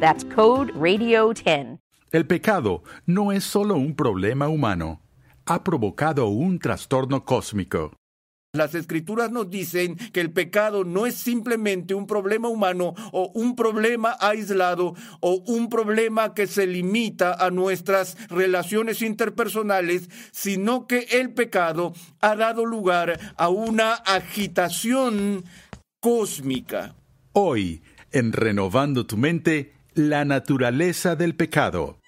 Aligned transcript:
That's 0.00 0.24
code 0.24 0.72
RADIO10. 0.74 1.80
El 2.12 2.26
pecado 2.26 2.84
no 3.04 3.32
es 3.32 3.42
solo 3.42 3.74
un 3.74 3.96
problema 3.96 4.48
humano, 4.48 5.02
ha 5.44 5.64
provocado 5.64 6.28
un 6.28 6.58
trastorno 6.58 7.24
cósmico. 7.24 7.92
Las 8.54 8.74
escrituras 8.74 9.30
nos 9.30 9.50
dicen 9.50 9.96
que 9.96 10.20
el 10.20 10.32
pecado 10.32 10.84
no 10.84 11.04
es 11.04 11.16
simplemente 11.16 11.94
un 11.94 12.06
problema 12.06 12.48
humano 12.48 12.94
o 13.12 13.30
un 13.34 13.56
problema 13.56 14.16
aislado 14.20 14.94
o 15.20 15.42
un 15.46 15.68
problema 15.68 16.32
que 16.32 16.46
se 16.46 16.66
limita 16.66 17.34
a 17.34 17.50
nuestras 17.50 18.16
relaciones 18.28 19.02
interpersonales, 19.02 20.08
sino 20.32 20.86
que 20.86 21.08
el 21.10 21.34
pecado 21.34 21.92
ha 22.20 22.36
dado 22.36 22.64
lugar 22.64 23.18
a 23.36 23.48
una 23.48 23.92
agitación 23.94 25.44
cósmica. 26.00 26.94
Hoy, 27.32 27.82
en 28.12 28.32
Renovando 28.32 29.04
tu 29.04 29.18
mente, 29.18 29.77
la 29.98 30.24
naturaleza 30.24 31.16
del 31.16 31.34
pecado. 31.34 31.98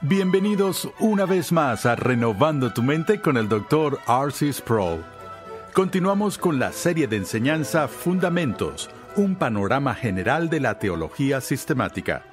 Bienvenidos 0.00 0.88
una 0.98 1.24
vez 1.24 1.52
más 1.52 1.86
a 1.86 1.94
Renovando 1.94 2.72
tu 2.72 2.82
mente 2.82 3.20
con 3.20 3.36
el 3.36 3.48
Dr. 3.48 4.00
R.C. 4.08 4.52
Sproul. 4.52 5.04
Continuamos 5.72 6.36
con 6.36 6.58
la 6.58 6.72
serie 6.72 7.06
de 7.06 7.18
enseñanza 7.18 7.86
Fundamentos, 7.86 8.90
un 9.14 9.36
panorama 9.36 9.94
general 9.94 10.50
de 10.50 10.58
la 10.58 10.80
teología 10.80 11.40
sistemática. 11.40 12.24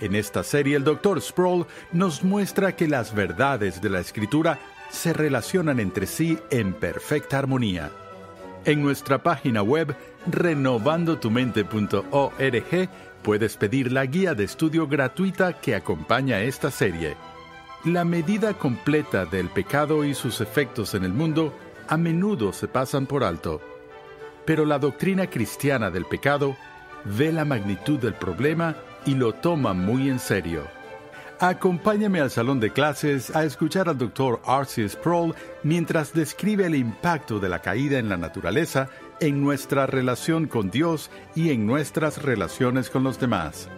En 0.00 0.16
esta 0.16 0.42
serie 0.42 0.74
el 0.74 0.82
Dr. 0.82 1.22
Sproul 1.22 1.64
nos 1.92 2.24
muestra 2.24 2.74
que 2.74 2.88
las 2.88 3.14
verdades 3.14 3.80
de 3.80 3.90
la 3.90 4.00
Escritura 4.00 4.58
se 4.90 5.12
relacionan 5.12 5.78
entre 5.78 6.08
sí 6.08 6.40
en 6.50 6.72
perfecta 6.72 7.38
armonía. 7.38 7.92
En 8.64 8.80
nuestra 8.80 9.22
página 9.22 9.62
web 9.62 9.96
renovandotumente.org 10.26 12.88
puedes 13.22 13.56
pedir 13.56 13.90
la 13.90 14.06
guía 14.06 14.34
de 14.34 14.44
estudio 14.44 14.86
gratuita 14.86 15.54
que 15.54 15.74
acompaña 15.74 16.40
esta 16.40 16.70
serie. 16.70 17.16
La 17.84 18.04
medida 18.04 18.54
completa 18.54 19.24
del 19.24 19.48
pecado 19.48 20.04
y 20.04 20.14
sus 20.14 20.40
efectos 20.40 20.94
en 20.94 21.02
el 21.02 21.12
mundo 21.12 21.52
a 21.88 21.96
menudo 21.96 22.52
se 22.52 22.68
pasan 22.68 23.06
por 23.06 23.24
alto. 23.24 23.60
Pero 24.44 24.64
la 24.64 24.78
doctrina 24.78 25.28
cristiana 25.28 25.90
del 25.90 26.04
pecado 26.04 26.56
ve 27.04 27.32
la 27.32 27.44
magnitud 27.44 27.98
del 27.98 28.14
problema 28.14 28.76
y 29.04 29.14
lo 29.14 29.32
toma 29.32 29.72
muy 29.72 30.08
en 30.08 30.20
serio. 30.20 30.81
Acompáñame 31.42 32.20
al 32.20 32.30
salón 32.30 32.60
de 32.60 32.72
clases 32.72 33.34
a 33.34 33.42
escuchar 33.42 33.88
al 33.88 33.98
Dr. 33.98 34.40
R.C. 34.46 34.88
Sproul 34.88 35.34
mientras 35.64 36.14
describe 36.14 36.66
el 36.66 36.76
impacto 36.76 37.40
de 37.40 37.48
la 37.48 37.58
caída 37.58 37.98
en 37.98 38.08
la 38.08 38.16
naturaleza 38.16 38.90
en 39.18 39.42
nuestra 39.42 39.86
relación 39.86 40.46
con 40.46 40.70
Dios 40.70 41.10
y 41.34 41.50
en 41.50 41.66
nuestras 41.66 42.22
relaciones 42.22 42.90
con 42.90 43.02
los 43.02 43.18
demás. 43.18 43.68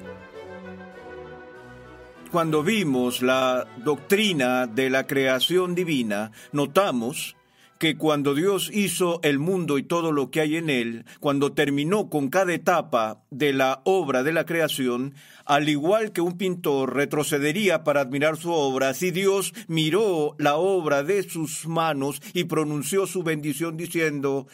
Cuando 2.30 2.62
vimos 2.62 3.22
la 3.22 3.66
doctrina 3.78 4.66
de 4.66 4.90
la 4.90 5.06
creación 5.06 5.74
divina, 5.74 6.32
notamos 6.52 7.34
que 7.78 7.96
cuando 7.96 8.34
Dios 8.34 8.70
hizo 8.72 9.20
el 9.22 9.38
mundo 9.38 9.78
y 9.78 9.82
todo 9.82 10.12
lo 10.12 10.30
que 10.30 10.40
hay 10.40 10.56
en 10.56 10.70
él, 10.70 11.04
cuando 11.20 11.52
terminó 11.52 12.08
con 12.08 12.28
cada 12.28 12.54
etapa 12.54 13.24
de 13.30 13.52
la 13.52 13.82
obra 13.84 14.22
de 14.22 14.32
la 14.32 14.46
creación, 14.46 15.14
al 15.44 15.68
igual 15.68 16.12
que 16.12 16.20
un 16.20 16.38
pintor 16.38 16.94
retrocedería 16.94 17.84
para 17.84 18.02
admirar 18.02 18.36
su 18.36 18.52
obra, 18.52 18.90
así 18.90 19.10
Dios 19.10 19.52
miró 19.68 20.34
la 20.38 20.56
obra 20.56 21.02
de 21.02 21.22
sus 21.22 21.66
manos 21.66 22.22
y 22.32 22.44
pronunció 22.44 23.06
su 23.06 23.22
bendición 23.22 23.76
diciendo 23.76 24.46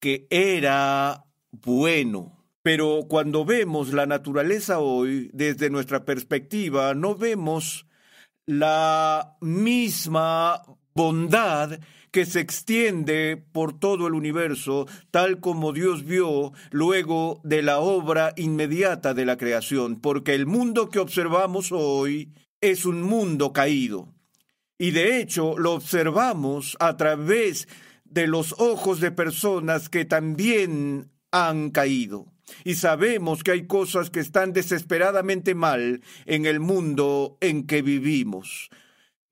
que 0.00 0.26
era 0.30 1.24
bueno. 1.50 2.38
Pero 2.62 3.06
cuando 3.08 3.44
vemos 3.44 3.92
la 3.92 4.06
naturaleza 4.06 4.78
hoy, 4.78 5.30
desde 5.32 5.68
nuestra 5.68 6.04
perspectiva, 6.04 6.94
no 6.94 7.16
vemos 7.16 7.86
la 8.46 9.36
misma 9.40 10.62
bondad 10.94 11.78
que 12.12 12.26
se 12.26 12.40
extiende 12.40 13.42
por 13.52 13.78
todo 13.78 14.06
el 14.06 14.14
universo, 14.14 14.86
tal 15.10 15.40
como 15.40 15.72
Dios 15.72 16.04
vio 16.04 16.52
luego 16.70 17.40
de 17.42 17.62
la 17.62 17.80
obra 17.80 18.34
inmediata 18.36 19.14
de 19.14 19.24
la 19.24 19.38
creación, 19.38 19.98
porque 19.98 20.34
el 20.34 20.46
mundo 20.46 20.90
que 20.90 20.98
observamos 20.98 21.72
hoy 21.72 22.30
es 22.60 22.84
un 22.84 23.02
mundo 23.02 23.52
caído. 23.52 24.14
Y 24.78 24.90
de 24.90 25.20
hecho 25.20 25.56
lo 25.56 25.72
observamos 25.72 26.76
a 26.80 26.96
través 26.96 27.66
de 28.04 28.26
los 28.26 28.54
ojos 28.58 29.00
de 29.00 29.10
personas 29.10 29.88
que 29.88 30.04
también 30.04 31.10
han 31.30 31.70
caído. 31.70 32.26
Y 32.62 32.74
sabemos 32.74 33.42
que 33.42 33.52
hay 33.52 33.66
cosas 33.66 34.10
que 34.10 34.20
están 34.20 34.52
desesperadamente 34.52 35.54
mal 35.54 36.02
en 36.26 36.44
el 36.44 36.60
mundo 36.60 37.38
en 37.40 37.66
que 37.66 37.80
vivimos. 37.80 38.68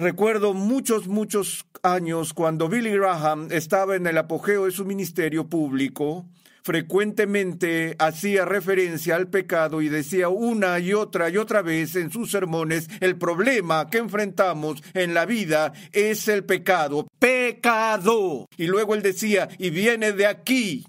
Recuerdo 0.00 0.55
muchos, 0.55 1.09
muchos 1.09 1.66
años 1.83 2.33
cuando 2.33 2.71
Billy 2.71 2.88
Graham 2.88 3.49
estaba 3.50 3.97
en 3.97 4.06
el 4.06 4.16
apogeo 4.16 4.65
de 4.65 4.71
su 4.71 4.87
ministerio 4.87 5.50
público, 5.50 6.25
frecuentemente 6.62 7.97
hacía 7.99 8.47
referencia 8.47 9.16
al 9.16 9.28
pecado 9.28 9.83
y 9.83 9.91
decía 9.91 10.31
una 10.31 10.78
y 10.78 10.94
otra 10.94 11.28
y 11.28 11.37
otra 11.37 11.60
vez 11.60 11.97
en 11.97 12.10
sus 12.10 12.31
sermones, 12.31 12.89
el 13.00 13.19
problema 13.19 13.91
que 13.91 13.99
enfrentamos 13.99 14.83
en 14.94 15.12
la 15.12 15.27
vida 15.27 15.75
es 15.93 16.28
el 16.28 16.44
pecado. 16.44 17.06
Pecado. 17.19 18.47
Y 18.56 18.69
luego 18.69 18.94
él 18.94 19.03
decía, 19.03 19.50
y 19.59 19.69
viene 19.69 20.12
de 20.12 20.25
aquí. 20.25 20.87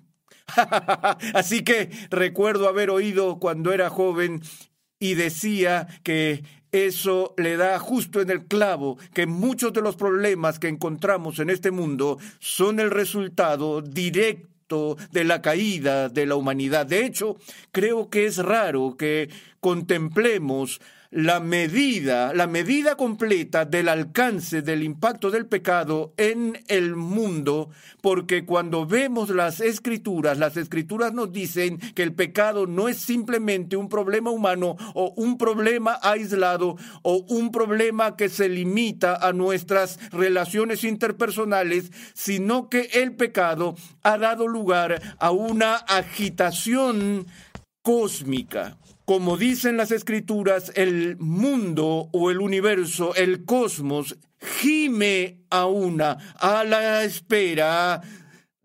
Así 1.33 1.65
que 1.65 1.89
recuerdo 2.11 2.69
haber 2.69 2.89
oído 2.89 3.39
cuando 3.39 3.73
era 3.73 3.89
joven 3.89 4.41
y 5.01 5.15
decía 5.15 5.87
que 6.03 6.43
eso 6.71 7.33
le 7.37 7.57
da 7.57 7.79
justo 7.79 8.21
en 8.21 8.29
el 8.29 8.45
clavo 8.45 8.97
que 9.13 9.25
muchos 9.25 9.73
de 9.73 9.81
los 9.81 9.95
problemas 9.95 10.59
que 10.59 10.67
encontramos 10.67 11.39
en 11.39 11.49
este 11.49 11.71
mundo 11.71 12.17
son 12.39 12.79
el 12.79 12.91
resultado 12.91 13.81
directo 13.81 14.97
de 15.11 15.23
la 15.25 15.41
caída 15.41 16.07
de 16.07 16.25
la 16.25 16.35
humanidad. 16.35 16.85
De 16.85 17.05
hecho, 17.05 17.35
creo 17.71 18.09
que 18.09 18.25
es 18.25 18.37
raro 18.37 18.95
que 18.97 19.29
contemplemos 19.59 20.79
la 21.11 21.41
medida, 21.41 22.33
la 22.33 22.47
medida 22.47 22.95
completa 22.95 23.65
del 23.65 23.89
alcance 23.89 24.61
del 24.61 24.81
impacto 24.81 25.29
del 25.29 25.45
pecado 25.45 26.13
en 26.15 26.57
el 26.69 26.95
mundo, 26.95 27.69
porque 27.99 28.45
cuando 28.45 28.85
vemos 28.85 29.29
las 29.29 29.59
escrituras, 29.59 30.37
las 30.37 30.55
escrituras 30.55 31.13
nos 31.13 31.33
dicen 31.33 31.79
que 31.93 32.03
el 32.03 32.13
pecado 32.13 32.65
no 32.65 32.87
es 32.87 32.97
simplemente 32.97 33.75
un 33.75 33.89
problema 33.89 34.31
humano 34.31 34.77
o 34.93 35.13
un 35.17 35.37
problema 35.37 35.99
aislado 36.01 36.77
o 37.01 37.25
un 37.27 37.51
problema 37.51 38.15
que 38.15 38.29
se 38.29 38.47
limita 38.47 39.15
a 39.15 39.33
nuestras 39.33 39.99
relaciones 40.11 40.85
interpersonales, 40.85 41.91
sino 42.13 42.69
que 42.69 42.89
el 42.93 43.17
pecado 43.17 43.75
ha 44.01 44.17
dado 44.17 44.47
lugar 44.47 45.01
a 45.19 45.31
una 45.31 45.75
agitación 45.75 47.27
cósmica. 47.81 48.77
Como 49.11 49.35
dicen 49.35 49.75
las 49.75 49.91
escrituras, 49.91 50.71
el 50.73 51.17
mundo 51.17 52.07
o 52.13 52.31
el 52.31 52.39
universo, 52.39 53.13
el 53.15 53.43
cosmos, 53.43 54.15
gime 54.39 55.41
a 55.49 55.65
una 55.65 56.11
a 56.39 56.63
la 56.63 57.03
espera 57.03 58.01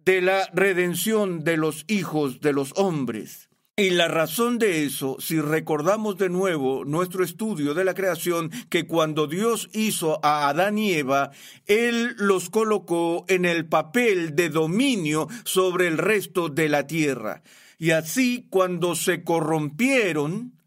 de 0.04 0.20
la 0.20 0.48
redención 0.54 1.42
de 1.42 1.56
los 1.56 1.84
hijos 1.88 2.40
de 2.42 2.52
los 2.52 2.74
hombres. 2.76 3.48
Y 3.76 3.90
la 3.90 4.06
razón 4.06 4.60
de 4.60 4.84
eso, 4.84 5.16
si 5.18 5.40
recordamos 5.40 6.16
de 6.16 6.28
nuevo 6.28 6.84
nuestro 6.84 7.24
estudio 7.24 7.74
de 7.74 7.84
la 7.84 7.94
creación, 7.94 8.52
que 8.70 8.86
cuando 8.86 9.26
Dios 9.26 9.68
hizo 9.72 10.20
a 10.24 10.48
Adán 10.48 10.78
y 10.78 10.92
Eva, 10.92 11.32
Él 11.66 12.14
los 12.18 12.50
colocó 12.50 13.24
en 13.26 13.46
el 13.46 13.66
papel 13.66 14.36
de 14.36 14.48
dominio 14.48 15.26
sobre 15.42 15.88
el 15.88 15.98
resto 15.98 16.48
de 16.48 16.68
la 16.68 16.86
tierra. 16.86 17.42
Y 17.78 17.90
así, 17.90 18.46
cuando 18.50 18.94
se 18.94 19.22
corrompieron, 19.22 20.58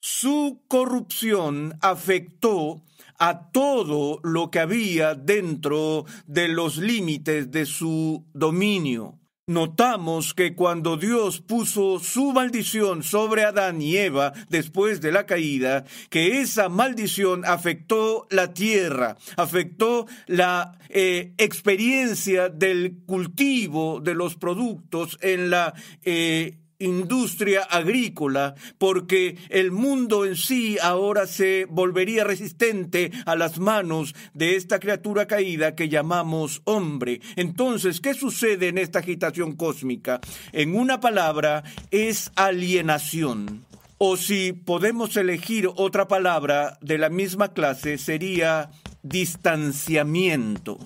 su 0.00 0.62
corrupción 0.68 1.78
afectó 1.80 2.82
a 3.18 3.50
todo 3.50 4.20
lo 4.22 4.50
que 4.50 4.60
había 4.60 5.14
dentro 5.14 6.04
de 6.26 6.48
los 6.48 6.76
límites 6.76 7.50
de 7.50 7.66
su 7.66 8.26
dominio. 8.32 9.18
Notamos 9.48 10.34
que 10.34 10.56
cuando 10.56 10.96
Dios 10.96 11.40
puso 11.40 12.00
su 12.00 12.32
maldición 12.32 13.04
sobre 13.04 13.44
Adán 13.44 13.80
y 13.80 13.96
Eva 13.96 14.32
después 14.48 15.00
de 15.00 15.12
la 15.12 15.24
caída, 15.24 15.84
que 16.10 16.40
esa 16.40 16.68
maldición 16.68 17.44
afectó 17.44 18.26
la 18.30 18.52
tierra, 18.52 19.16
afectó 19.36 20.08
la 20.26 20.76
eh, 20.88 21.32
experiencia 21.38 22.48
del 22.48 22.98
cultivo 23.06 24.00
de 24.00 24.16
los 24.16 24.34
productos 24.34 25.16
en 25.20 25.50
la 25.50 25.74
eh, 26.02 26.58
industria 26.78 27.62
agrícola, 27.62 28.54
porque 28.78 29.36
el 29.48 29.70
mundo 29.70 30.24
en 30.24 30.36
sí 30.36 30.78
ahora 30.82 31.26
se 31.26 31.66
volvería 31.68 32.24
resistente 32.24 33.10
a 33.24 33.36
las 33.36 33.58
manos 33.58 34.14
de 34.34 34.56
esta 34.56 34.78
criatura 34.78 35.26
caída 35.26 35.74
que 35.74 35.88
llamamos 35.88 36.62
hombre. 36.64 37.20
Entonces, 37.36 38.00
¿qué 38.00 38.14
sucede 38.14 38.68
en 38.68 38.78
esta 38.78 39.00
agitación 39.00 39.56
cósmica? 39.56 40.20
En 40.52 40.76
una 40.76 41.00
palabra, 41.00 41.62
es 41.90 42.30
alienación. 42.36 43.64
O 43.98 44.16
si 44.18 44.52
podemos 44.52 45.16
elegir 45.16 45.70
otra 45.74 46.06
palabra 46.06 46.78
de 46.82 46.98
la 46.98 47.08
misma 47.08 47.54
clase, 47.54 47.96
sería 47.96 48.70
distanciamiento. 49.02 50.78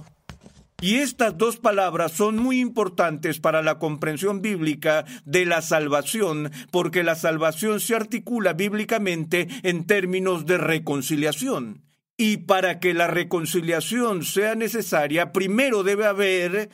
Y 0.82 0.96
estas 0.96 1.36
dos 1.36 1.58
palabras 1.58 2.12
son 2.12 2.36
muy 2.36 2.58
importantes 2.58 3.38
para 3.38 3.62
la 3.62 3.78
comprensión 3.78 4.40
bíblica 4.40 5.04
de 5.26 5.44
la 5.44 5.60
salvación, 5.60 6.50
porque 6.70 7.02
la 7.02 7.16
salvación 7.16 7.80
se 7.80 7.94
articula 7.94 8.54
bíblicamente 8.54 9.46
en 9.62 9.84
términos 9.86 10.46
de 10.46 10.56
reconciliación. 10.56 11.82
Y 12.16 12.38
para 12.38 12.80
que 12.80 12.94
la 12.94 13.08
reconciliación 13.08 14.24
sea 14.24 14.54
necesaria, 14.54 15.32
primero 15.32 15.82
debe 15.82 16.06
haber 16.06 16.70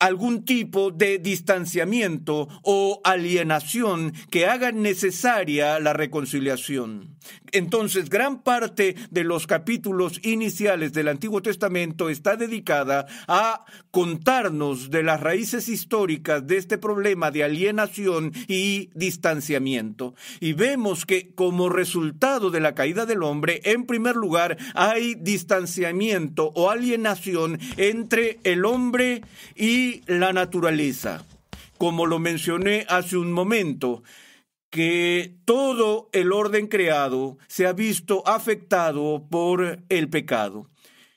algún 0.00 0.44
tipo 0.44 0.90
de 0.90 1.18
distanciamiento 1.18 2.48
o 2.62 3.00
alienación 3.04 4.12
que 4.30 4.46
haga 4.46 4.72
necesaria 4.72 5.80
la 5.80 5.92
reconciliación. 5.92 7.16
Entonces, 7.52 8.08
gran 8.10 8.42
parte 8.42 8.96
de 9.10 9.24
los 9.24 9.46
capítulos 9.46 10.20
iniciales 10.22 10.92
del 10.92 11.08
Antiguo 11.08 11.42
Testamento 11.42 12.08
está 12.08 12.36
dedicada 12.36 13.06
a 13.26 13.64
contarnos 13.90 14.90
de 14.90 15.02
las 15.02 15.20
raíces 15.20 15.68
históricas 15.68 16.46
de 16.46 16.56
este 16.56 16.78
problema 16.78 17.30
de 17.30 17.44
alienación 17.44 18.32
y 18.46 18.90
distanciamiento. 18.94 20.14
Y 20.40 20.52
vemos 20.52 21.06
que 21.06 21.34
como 21.34 21.68
resultado 21.68 22.50
de 22.50 22.60
la 22.60 22.74
caída 22.74 23.06
del 23.06 23.22
hombre, 23.22 23.60
en 23.64 23.86
primer 23.86 24.16
lugar, 24.16 24.56
hay 24.74 25.14
distanciamiento 25.14 26.52
o 26.54 26.70
alienación 26.70 27.58
entre 27.76 28.38
el 28.44 28.64
hombre 28.64 29.22
y 29.56 30.02
la 30.06 30.32
naturaleza. 30.32 31.24
Como 31.78 32.06
lo 32.06 32.18
mencioné 32.18 32.86
hace 32.88 33.16
un 33.16 33.32
momento, 33.32 34.02
que 34.70 35.34
todo 35.44 36.08
el 36.12 36.32
orden 36.32 36.66
creado 36.66 37.38
se 37.46 37.66
ha 37.66 37.72
visto 37.72 38.26
afectado 38.26 39.26
por 39.30 39.80
el 39.88 40.08
pecado. 40.08 40.68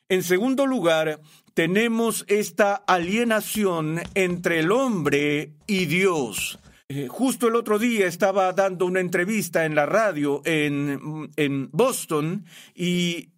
En 0.09 0.23
segundo 0.23 0.65
lugar, 0.65 1.21
tenemos 1.53 2.25
esta 2.27 2.75
alienación 2.75 4.01
entre 4.13 4.59
el 4.59 4.71
hombre 4.71 5.53
y 5.67 5.85
Dios. 5.85 6.59
Eh, 6.89 7.07
justo 7.07 7.47
el 7.47 7.55
otro 7.55 7.79
día 7.79 8.07
estaba 8.07 8.51
dando 8.53 8.85
una 8.85 8.99
entrevista 8.99 9.65
en 9.65 9.75
la 9.75 9.85
radio 9.85 10.41
en, 10.43 11.69
Boston 11.71 12.45
y 12.75 13.29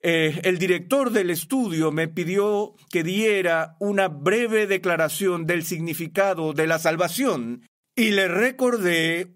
eh, 0.00 0.40
el 0.44 0.58
director 0.58 1.10
del 1.10 1.30
estudio 1.30 1.92
me 1.92 2.08
pidió 2.08 2.74
que 2.90 3.02
diera 3.02 3.76
una 3.80 4.08
breve 4.08 4.66
declaración 4.66 5.46
del 5.46 5.64
significado 5.64 6.54
de 6.54 6.66
la 6.66 6.78
salvación 6.78 7.68
y 7.94 8.12
le 8.12 8.28
recordé 8.28 9.34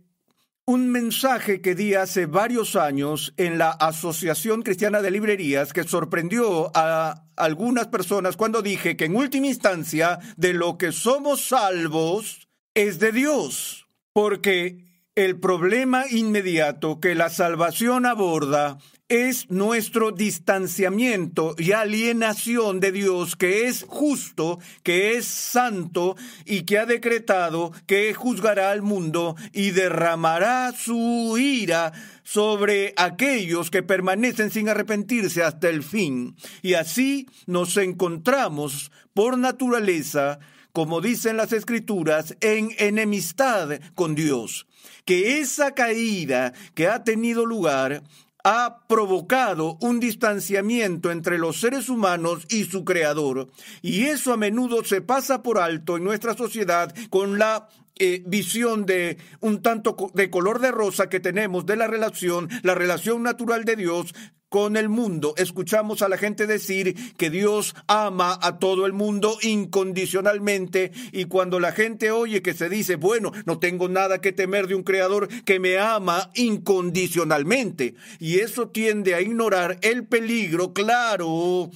un 0.68 0.88
mensaje 0.90 1.60
que 1.60 1.76
di 1.76 1.94
hace 1.94 2.26
varios 2.26 2.74
años 2.74 3.32
en 3.36 3.56
la 3.56 3.70
Asociación 3.70 4.62
Cristiana 4.62 5.00
de 5.00 5.12
Librerías 5.12 5.72
que 5.72 5.84
sorprendió 5.84 6.72
a 6.74 7.22
algunas 7.36 7.86
personas 7.86 8.36
cuando 8.36 8.62
dije 8.62 8.96
que 8.96 9.04
en 9.04 9.14
última 9.14 9.46
instancia 9.46 10.18
de 10.36 10.54
lo 10.54 10.76
que 10.76 10.90
somos 10.90 11.46
salvos 11.46 12.48
es 12.74 12.98
de 12.98 13.12
Dios, 13.12 13.86
porque 14.12 14.85
el 15.16 15.40
problema 15.40 16.04
inmediato 16.10 17.00
que 17.00 17.14
la 17.14 17.30
salvación 17.30 18.04
aborda 18.04 18.76
es 19.08 19.50
nuestro 19.50 20.12
distanciamiento 20.12 21.54
y 21.56 21.72
alienación 21.72 22.80
de 22.80 22.92
Dios, 22.92 23.34
que 23.34 23.66
es 23.66 23.86
justo, 23.88 24.58
que 24.82 25.16
es 25.16 25.24
santo 25.24 26.16
y 26.44 26.62
que 26.64 26.78
ha 26.78 26.84
decretado 26.84 27.72
que 27.86 28.12
juzgará 28.12 28.72
al 28.72 28.82
mundo 28.82 29.36
y 29.54 29.70
derramará 29.70 30.72
su 30.76 31.36
ira 31.38 31.92
sobre 32.22 32.92
aquellos 32.98 33.70
que 33.70 33.82
permanecen 33.82 34.50
sin 34.50 34.68
arrepentirse 34.68 35.42
hasta 35.42 35.70
el 35.70 35.82
fin. 35.82 36.36
Y 36.60 36.74
así 36.74 37.26
nos 37.46 37.78
encontramos 37.78 38.90
por 39.14 39.38
naturaleza, 39.38 40.40
como 40.72 41.00
dicen 41.00 41.38
las 41.38 41.54
escrituras, 41.54 42.36
en 42.40 42.70
enemistad 42.76 43.80
con 43.94 44.14
Dios. 44.14 44.66
Que 45.06 45.38
esa 45.38 45.72
caída 45.72 46.52
que 46.74 46.88
ha 46.88 47.02
tenido 47.02 47.46
lugar 47.46 48.02
ha 48.44 48.86
provocado 48.86 49.76
un 49.80 49.98
distanciamiento 49.98 51.10
entre 51.10 51.36
los 51.36 51.58
seres 51.58 51.88
humanos 51.88 52.46
y 52.48 52.64
su 52.64 52.84
creador. 52.84 53.48
Y 53.82 54.04
eso 54.04 54.32
a 54.32 54.36
menudo 54.36 54.84
se 54.84 55.00
pasa 55.00 55.42
por 55.42 55.58
alto 55.58 55.96
en 55.96 56.04
nuestra 56.04 56.34
sociedad 56.36 56.94
con 57.10 57.40
la 57.40 57.68
eh, 57.98 58.22
visión 58.26 58.84
de 58.84 59.16
un 59.40 59.62
tanto 59.62 59.96
de 60.12 60.30
color 60.30 60.60
de 60.60 60.70
rosa 60.70 61.08
que 61.08 61.18
tenemos 61.18 61.64
de 61.64 61.76
la 61.76 61.86
relación, 61.86 62.48
la 62.62 62.74
relación 62.74 63.22
natural 63.22 63.64
de 63.64 63.74
Dios 63.74 64.14
con 64.48 64.76
el 64.76 64.88
mundo. 64.88 65.34
Escuchamos 65.36 66.02
a 66.02 66.08
la 66.08 66.18
gente 66.18 66.46
decir 66.46 66.94
que 67.16 67.30
Dios 67.30 67.74
ama 67.86 68.38
a 68.40 68.58
todo 68.58 68.86
el 68.86 68.92
mundo 68.92 69.38
incondicionalmente 69.42 70.92
y 71.12 71.24
cuando 71.24 71.60
la 71.60 71.72
gente 71.72 72.10
oye 72.10 72.42
que 72.42 72.54
se 72.54 72.68
dice, 72.68 72.96
bueno, 72.96 73.32
no 73.44 73.58
tengo 73.58 73.88
nada 73.88 74.20
que 74.20 74.32
temer 74.32 74.66
de 74.66 74.74
un 74.74 74.82
creador 74.82 75.28
que 75.44 75.60
me 75.60 75.78
ama 75.78 76.30
incondicionalmente. 76.34 77.94
Y 78.18 78.38
eso 78.38 78.68
tiende 78.68 79.14
a 79.14 79.20
ignorar 79.20 79.78
el 79.82 80.06
peligro 80.06 80.72
claro 80.72 81.70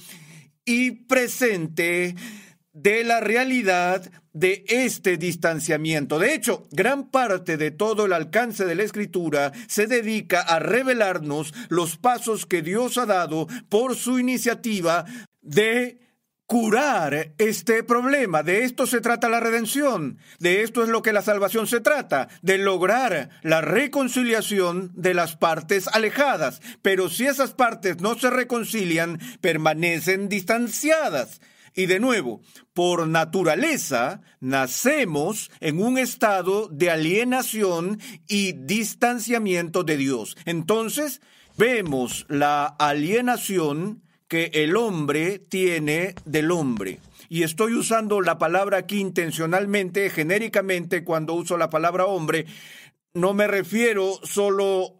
y 0.65 0.91
presente 0.91 2.15
de 2.73 3.03
la 3.03 3.19
realidad 3.19 4.09
de 4.33 4.63
este 4.67 5.17
distanciamiento. 5.17 6.19
De 6.19 6.33
hecho, 6.33 6.67
gran 6.71 7.09
parte 7.09 7.57
de 7.57 7.71
todo 7.71 8.05
el 8.05 8.13
alcance 8.13 8.65
de 8.65 8.75
la 8.75 8.83
escritura 8.83 9.51
se 9.67 9.87
dedica 9.87 10.41
a 10.41 10.59
revelarnos 10.59 11.53
los 11.69 11.97
pasos 11.97 12.45
que 12.45 12.61
Dios 12.61 12.97
ha 12.97 13.05
dado 13.05 13.47
por 13.69 13.95
su 13.95 14.19
iniciativa 14.19 15.05
de 15.41 15.99
curar 16.51 17.33
este 17.37 17.81
problema. 17.81 18.43
De 18.43 18.65
esto 18.65 18.85
se 18.85 18.99
trata 18.99 19.29
la 19.29 19.39
redención. 19.39 20.17
De 20.37 20.63
esto 20.63 20.83
es 20.83 20.89
lo 20.89 21.01
que 21.01 21.13
la 21.13 21.21
salvación 21.21 21.65
se 21.65 21.79
trata, 21.79 22.27
de 22.41 22.57
lograr 22.57 23.29
la 23.41 23.61
reconciliación 23.61 24.91
de 24.93 25.13
las 25.13 25.37
partes 25.37 25.87
alejadas. 25.87 26.61
Pero 26.81 27.09
si 27.09 27.25
esas 27.25 27.51
partes 27.51 28.01
no 28.01 28.19
se 28.19 28.29
reconcilian, 28.29 29.17
permanecen 29.39 30.27
distanciadas. 30.27 31.39
Y 31.73 31.85
de 31.85 31.99
nuevo, 31.99 32.41
por 32.73 33.07
naturaleza, 33.07 34.21
nacemos 34.39 35.51
en 35.59 35.81
un 35.81 35.97
estado 35.97 36.67
de 36.67 36.89
alienación 36.89 37.99
y 38.27 38.53
distanciamiento 38.53 39.83
de 39.83 39.97
Dios. 39.97 40.35
Entonces, 40.45 41.21
vemos 41.57 42.25
la 42.29 42.65
alienación 42.65 44.03
que 44.27 44.51
el 44.53 44.77
hombre 44.77 45.39
tiene 45.39 46.15
del 46.25 46.51
hombre. 46.51 46.99
Y 47.29 47.43
estoy 47.43 47.73
usando 47.73 48.19
la 48.19 48.37
palabra 48.37 48.79
aquí 48.79 48.99
intencionalmente, 48.99 50.09
genéricamente, 50.09 51.03
cuando 51.03 51.33
uso 51.33 51.57
la 51.57 51.69
palabra 51.69 52.05
hombre, 52.05 52.45
no 53.13 53.33
me 53.33 53.47
refiero 53.47 54.19
solo 54.23 54.95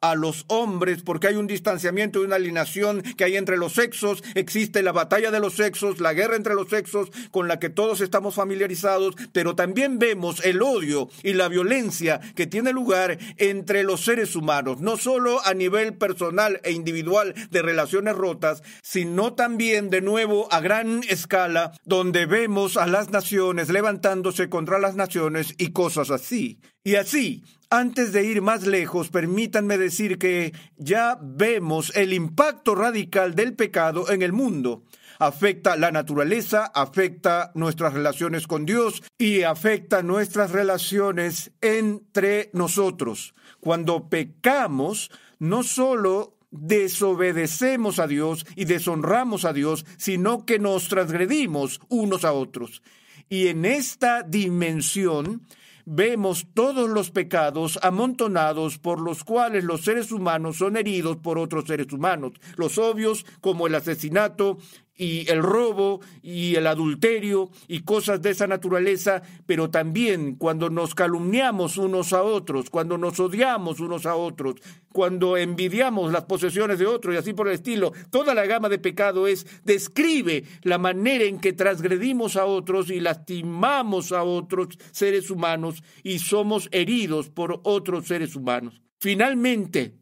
a 0.00 0.14
los 0.16 0.44
hombres 0.48 1.02
porque 1.02 1.28
hay 1.28 1.36
un 1.36 1.46
distanciamiento 1.46 2.20
y 2.20 2.24
una 2.24 2.36
alineación 2.36 3.02
que 3.02 3.24
hay 3.24 3.36
entre 3.36 3.56
los 3.56 3.74
sexos, 3.74 4.24
existe 4.34 4.82
la 4.82 4.92
batalla 4.92 5.30
de 5.30 5.38
los 5.38 5.54
sexos, 5.54 6.00
la 6.00 6.14
guerra 6.14 6.36
entre 6.36 6.54
los 6.54 6.68
sexos 6.68 7.10
con 7.30 7.46
la 7.46 7.60
que 7.60 7.70
todos 7.70 8.00
estamos 8.00 8.34
familiarizados, 8.34 9.14
pero 9.32 9.54
también 9.54 9.98
vemos 9.98 10.44
el 10.44 10.62
odio 10.62 11.08
y 11.22 11.34
la 11.34 11.48
violencia 11.48 12.20
que 12.34 12.46
tiene 12.46 12.72
lugar 12.72 13.18
entre 13.36 13.84
los 13.84 14.04
seres 14.04 14.34
humanos, 14.34 14.80
no 14.80 14.96
solo 14.96 15.40
a 15.44 15.54
nivel 15.54 15.94
personal 15.94 16.60
e 16.64 16.72
individual 16.72 17.34
de 17.50 17.62
relaciones 17.62 18.16
rotas, 18.16 18.62
sino 18.82 19.34
también 19.34 19.90
de 19.90 20.00
nuevo 20.00 20.52
a 20.52 20.60
gran 20.60 21.02
escala 21.08 21.72
donde 21.84 22.26
vemos 22.26 22.76
a 22.76 22.86
las 22.86 23.10
naciones 23.10 23.68
levantándose 23.68 24.48
contra 24.48 24.78
las 24.78 24.96
naciones 24.96 25.54
y 25.56 25.70
cosas 25.70 26.10
así. 26.10 26.60
Y 26.84 26.94
así, 26.94 27.44
antes 27.70 28.12
de 28.12 28.24
ir 28.24 28.42
más 28.42 28.66
lejos, 28.66 29.10
permítanme 29.10 29.76
decir 29.76 30.18
que 30.18 30.54
ya 30.76 31.18
vemos 31.20 31.92
el 31.94 32.12
impacto 32.12 32.74
radical 32.74 33.34
del 33.34 33.54
pecado 33.54 34.10
en 34.10 34.22
el 34.22 34.32
mundo. 34.32 34.84
Afecta 35.18 35.76
la 35.76 35.90
naturaleza, 35.90 36.70
afecta 36.74 37.50
nuestras 37.54 37.92
relaciones 37.92 38.46
con 38.46 38.64
Dios 38.64 39.02
y 39.18 39.42
afecta 39.42 40.02
nuestras 40.02 40.52
relaciones 40.52 41.50
entre 41.60 42.50
nosotros. 42.52 43.34
Cuando 43.60 44.08
pecamos, 44.08 45.10
no 45.38 45.62
solo 45.64 46.36
desobedecemos 46.50 47.98
a 47.98 48.06
Dios 48.06 48.46
y 48.56 48.64
deshonramos 48.64 49.44
a 49.44 49.52
Dios, 49.52 49.84
sino 49.96 50.46
que 50.46 50.58
nos 50.58 50.88
transgredimos 50.88 51.80
unos 51.88 52.24
a 52.24 52.32
otros. 52.32 52.82
Y 53.28 53.48
en 53.48 53.64
esta 53.64 54.22
dimensión 54.22 55.42
vemos 55.90 56.46
todos 56.52 56.90
los 56.90 57.10
pecados 57.10 57.78
amontonados 57.82 58.78
por 58.78 59.00
los 59.00 59.24
cuales 59.24 59.64
los 59.64 59.84
seres 59.84 60.12
humanos 60.12 60.58
son 60.58 60.76
heridos 60.76 61.16
por 61.16 61.38
otros 61.38 61.64
seres 61.64 61.90
humanos, 61.92 62.32
los 62.56 62.76
obvios 62.76 63.24
como 63.40 63.66
el 63.66 63.74
asesinato 63.74 64.58
y 64.98 65.30
el 65.30 65.42
robo 65.42 66.00
y 66.22 66.56
el 66.56 66.66
adulterio 66.66 67.50
y 67.68 67.80
cosas 67.80 68.20
de 68.20 68.30
esa 68.30 68.46
naturaleza, 68.46 69.22
pero 69.46 69.70
también 69.70 70.34
cuando 70.34 70.68
nos 70.68 70.94
calumniamos 70.94 71.78
unos 71.78 72.12
a 72.12 72.22
otros, 72.22 72.68
cuando 72.68 72.98
nos 72.98 73.18
odiamos 73.20 73.80
unos 73.80 74.04
a 74.04 74.16
otros, 74.16 74.56
cuando 74.92 75.36
envidiamos 75.36 76.12
las 76.12 76.24
posesiones 76.24 76.80
de 76.80 76.86
otros 76.86 77.14
y 77.14 77.18
así 77.18 77.32
por 77.32 77.48
el 77.48 77.54
estilo. 77.54 77.92
Toda 78.10 78.34
la 78.34 78.44
gama 78.44 78.68
de 78.68 78.78
pecado 78.78 79.26
es 79.28 79.46
describe 79.64 80.44
la 80.62 80.78
manera 80.78 81.24
en 81.24 81.38
que 81.38 81.52
transgredimos 81.52 82.36
a 82.36 82.44
otros 82.44 82.90
y 82.90 83.00
lastimamos 83.00 84.10
a 84.12 84.24
otros 84.24 84.76
seres 84.90 85.30
humanos 85.30 85.82
y 86.02 86.18
somos 86.18 86.68
heridos 86.72 87.30
por 87.30 87.60
otros 87.62 88.06
seres 88.06 88.34
humanos. 88.34 88.82
Finalmente, 88.98 89.94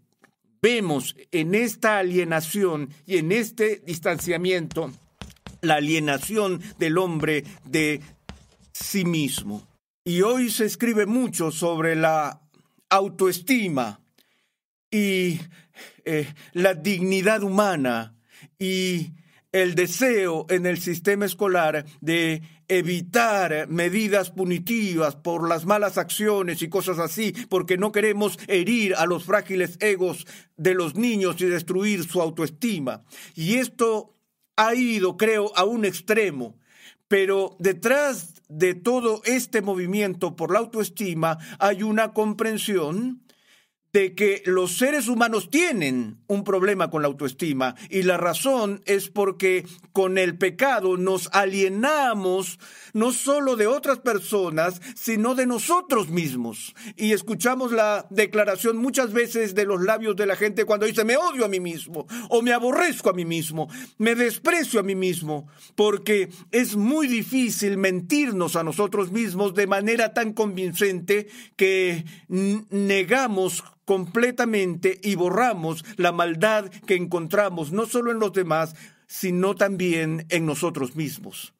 vemos 0.61 1.17
en 1.33 1.55
esta 1.55 1.99
alienación 1.99 2.91
y 3.07 3.19
en 3.19 3.33
este 3.33 3.83
distanciamiento 3.87 4.93
la 5.63 5.75
alienación 5.75 6.61
del 6.79 6.99
hombre 6.99 7.45
de 7.65 8.01
sí 8.73 9.05
mismo. 9.05 9.67
Y 10.05 10.23
hoy 10.23 10.51
se 10.51 10.67
escribe 10.67 11.07
mucho 11.07 11.51
sobre 11.51 11.97
la 11.97 12.41
autoestima 12.89 14.01
y 14.91 15.41
eh, 16.05 16.33
la 16.53 16.75
dignidad 16.75 17.43
humana 17.43 18.15
y 18.59 19.13
el 19.53 19.75
deseo 19.75 20.47
en 20.49 20.67
el 20.67 20.79
sistema 20.79 21.25
escolar 21.25 21.85
de 22.01 22.43
evitar 22.69 23.69
medidas 23.69 24.31
punitivas 24.31 25.17
por 25.17 25.49
las 25.49 25.67
malas 25.67 25.99
acciones 25.99 26.63
y 26.63 26.69
cosas 26.69 26.99
así, 26.99 27.33
porque 27.49 27.79
no 27.79 27.93
queremos 27.93 28.39
herir 28.49 28.95
a 28.97 29.07
los 29.07 29.25
frágiles 29.25 29.77
egos 29.81 30.27
de 30.57 30.75
los 30.75 30.95
niños 30.95 31.41
y 31.41 31.47
destruir 31.47 32.05
su 32.05 32.21
autoestima. 32.21 33.05
Y 33.35 33.57
esto 33.57 34.15
ha 34.57 34.75
ido, 34.75 35.17
creo, 35.17 35.53
a 35.57 35.65
un 35.65 35.85
extremo. 35.85 36.59
Pero 37.09 37.57
detrás 37.61 38.43
de 38.49 38.75
todo 38.75 39.23
este 39.25 39.63
movimiento 39.63 40.35
por 40.35 40.53
la 40.53 40.59
autoestima 40.59 41.39
hay 41.59 41.83
una 41.83 42.13
comprensión 42.13 43.23
de 43.97 44.15
que 44.15 44.43
los 44.45 44.77
seres 44.77 45.09
humanos 45.09 45.49
tienen 45.49 46.19
un 46.27 46.45
problema 46.45 46.91
con 46.91 47.01
la 47.01 47.09
autoestima 47.09 47.77
y 47.89 48.03
la 48.03 48.19
razón 48.19 48.83
es 48.85 49.09
porque 49.09 49.65
con 49.95 50.19
el 50.19 50.37
pecado 50.37 50.99
nos 50.99 51.31
alienamos 51.33 52.59
no 52.93 53.11
solo 53.13 53.57
de 53.57 53.67
otras 53.67 54.01
personas, 54.01 54.83
sino 54.95 55.35
de 55.35 55.47
nosotros 55.47 56.11
mismos. 56.11 56.75
Y 56.97 57.13
escuchamos 57.13 57.73
la 57.73 58.07
declaración 58.11 58.77
muchas 58.77 59.15
veces 59.15 59.55
de 59.55 59.65
los 59.65 59.81
labios 59.81 60.15
de 60.15 60.27
la 60.27 60.37
gente 60.37 60.67
cuando 60.67 60.85
dice 60.85 61.07
me 61.07 61.17
odio 61.17 61.47
a 61.47 61.49
mí 61.49 61.61
mismo 61.61 62.07
o 62.29 62.43
me 62.43 62.53
aborrezco 62.53 63.09
a 63.09 63.15
mí 63.15 63.25
mismo, 63.25 63.67
me 63.97 64.15
desprecio 64.15 64.79
a 64.79 64.83
mí 64.83 64.95
mismo, 64.95 65.49
porque 65.75 66.29
es 66.51 66.77
muy 66.77 67.07
difícil 67.07 67.79
mentirnos 67.79 68.57
a 68.57 68.63
nosotros 68.63 69.11
mismos 69.11 69.55
de 69.55 69.67
manera 69.67 70.13
tan 70.13 70.35
convincente 70.35 71.29
que 71.57 72.05
negamos 72.29 73.65
completamente 73.87 75.01
y 75.03 75.15
borramos 75.15 75.85
la 75.97 76.13
maldad 76.13 76.71
que 76.87 76.97
encontramos 76.97 77.73
no 77.73 77.87
solo 77.87 78.13
en 78.13 78.19
los 78.19 78.35
demás, 78.35 78.75
sino 79.07 79.55
también 79.55 80.27
en 80.29 80.45
nosotros 80.45 80.97
mismos. 80.97 81.55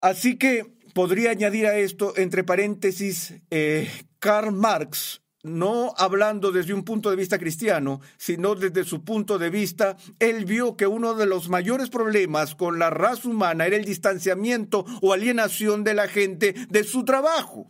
Así 0.00 0.38
que 0.38 0.78
podría 0.94 1.32
añadir 1.32 1.66
a 1.66 1.76
esto, 1.76 2.14
entre 2.16 2.44
paréntesis, 2.44 3.34
eh, 3.50 3.90
Karl 4.20 4.52
Marx, 4.52 5.20
no 5.42 5.94
hablando 5.96 6.52
desde 6.52 6.74
un 6.74 6.84
punto 6.84 7.10
de 7.10 7.16
vista 7.16 7.38
cristiano, 7.38 8.00
sino 8.16 8.54
desde 8.54 8.84
su 8.84 9.04
punto 9.04 9.38
de 9.38 9.50
vista, 9.50 9.96
él 10.20 10.44
vio 10.44 10.76
que 10.76 10.86
uno 10.86 11.14
de 11.14 11.26
los 11.26 11.48
mayores 11.48 11.90
problemas 11.90 12.54
con 12.54 12.78
la 12.78 12.90
raza 12.90 13.28
humana 13.28 13.66
era 13.66 13.76
el 13.76 13.84
distanciamiento 13.84 14.84
o 15.00 15.12
alienación 15.12 15.84
de 15.84 15.94
la 15.94 16.06
gente 16.08 16.54
de 16.68 16.84
su 16.84 17.04
trabajo, 17.04 17.66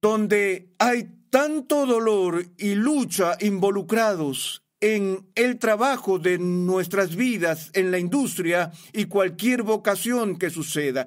donde 0.00 0.74
hay 0.78 1.17
tanto 1.30 1.86
dolor 1.86 2.46
y 2.56 2.74
lucha 2.74 3.36
involucrados 3.40 4.62
en 4.80 5.28
el 5.34 5.58
trabajo 5.58 6.18
de 6.18 6.38
nuestras 6.38 7.16
vidas, 7.16 7.70
en 7.74 7.90
la 7.90 7.98
industria 7.98 8.72
y 8.92 9.06
cualquier 9.06 9.62
vocación 9.62 10.38
que 10.38 10.50
suceda. 10.50 11.06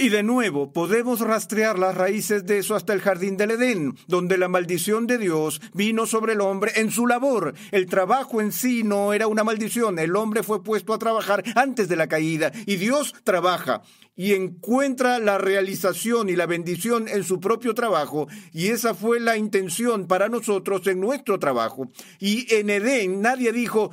Y 0.00 0.10
de 0.10 0.22
nuevo, 0.22 0.72
podemos 0.72 1.18
rastrear 1.18 1.76
las 1.76 1.96
raíces 1.96 2.46
de 2.46 2.58
eso 2.58 2.76
hasta 2.76 2.92
el 2.92 3.00
jardín 3.00 3.36
del 3.36 3.50
Edén, 3.50 3.96
donde 4.06 4.38
la 4.38 4.46
maldición 4.46 5.08
de 5.08 5.18
Dios 5.18 5.60
vino 5.74 6.06
sobre 6.06 6.34
el 6.34 6.40
hombre 6.40 6.70
en 6.76 6.92
su 6.92 7.08
labor. 7.08 7.52
El 7.72 7.86
trabajo 7.86 8.40
en 8.40 8.52
sí 8.52 8.84
no 8.84 9.12
era 9.12 9.26
una 9.26 9.42
maldición, 9.42 9.98
el 9.98 10.14
hombre 10.14 10.44
fue 10.44 10.62
puesto 10.62 10.94
a 10.94 11.00
trabajar 11.00 11.42
antes 11.56 11.88
de 11.88 11.96
la 11.96 12.06
caída 12.06 12.52
y 12.64 12.76
Dios 12.76 13.12
trabaja 13.24 13.82
y 14.14 14.34
encuentra 14.34 15.18
la 15.18 15.36
realización 15.36 16.28
y 16.28 16.36
la 16.36 16.46
bendición 16.46 17.08
en 17.08 17.24
su 17.24 17.40
propio 17.40 17.74
trabajo, 17.74 18.28
y 18.52 18.68
esa 18.68 18.94
fue 18.94 19.18
la 19.18 19.36
intención 19.36 20.06
para 20.06 20.28
nosotros 20.28 20.86
en 20.86 21.00
nuestro 21.00 21.40
trabajo. 21.40 21.90
Y 22.20 22.52
en 22.54 22.70
Edén 22.70 23.20
nadie 23.20 23.52
dijo, 23.52 23.90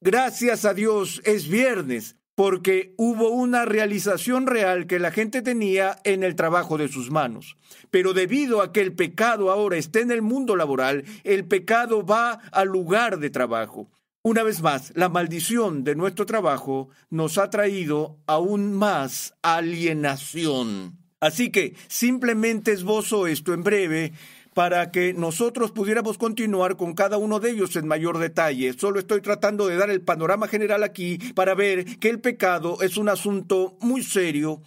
gracias 0.00 0.64
a 0.64 0.74
Dios 0.74 1.22
es 1.24 1.46
viernes 1.48 2.16
porque 2.34 2.94
hubo 2.96 3.28
una 3.28 3.64
realización 3.64 4.46
real 4.46 4.86
que 4.86 4.98
la 4.98 5.10
gente 5.10 5.42
tenía 5.42 5.98
en 6.04 6.24
el 6.24 6.34
trabajo 6.34 6.78
de 6.78 6.88
sus 6.88 7.10
manos. 7.10 7.56
Pero 7.90 8.12
debido 8.12 8.60
a 8.60 8.72
que 8.72 8.80
el 8.80 8.92
pecado 8.92 9.50
ahora 9.50 9.76
está 9.76 10.00
en 10.00 10.10
el 10.10 10.22
mundo 10.22 10.56
laboral, 10.56 11.04
el 11.22 11.44
pecado 11.46 12.04
va 12.04 12.40
al 12.52 12.68
lugar 12.68 13.18
de 13.18 13.30
trabajo. 13.30 13.88
Una 14.22 14.42
vez 14.42 14.62
más, 14.62 14.92
la 14.96 15.08
maldición 15.08 15.84
de 15.84 15.94
nuestro 15.94 16.24
trabajo 16.24 16.88
nos 17.10 17.36
ha 17.38 17.50
traído 17.50 18.18
aún 18.26 18.72
más 18.72 19.34
alienación. 19.42 20.98
Así 21.20 21.50
que 21.50 21.74
simplemente 21.88 22.72
esbozo 22.72 23.26
esto 23.26 23.54
en 23.54 23.62
breve 23.62 24.12
para 24.54 24.90
que 24.90 25.12
nosotros 25.12 25.72
pudiéramos 25.72 26.16
continuar 26.16 26.76
con 26.76 26.94
cada 26.94 27.18
uno 27.18 27.40
de 27.40 27.50
ellos 27.50 27.76
en 27.76 27.88
mayor 27.88 28.18
detalle. 28.18 28.72
Solo 28.72 29.00
estoy 29.00 29.20
tratando 29.20 29.66
de 29.66 29.76
dar 29.76 29.90
el 29.90 30.00
panorama 30.00 30.48
general 30.48 30.84
aquí 30.84 31.18
para 31.34 31.54
ver 31.54 31.98
que 31.98 32.08
el 32.08 32.20
pecado 32.20 32.78
es 32.80 32.96
un 32.96 33.08
asunto 33.08 33.76
muy 33.80 34.02
serio 34.02 34.62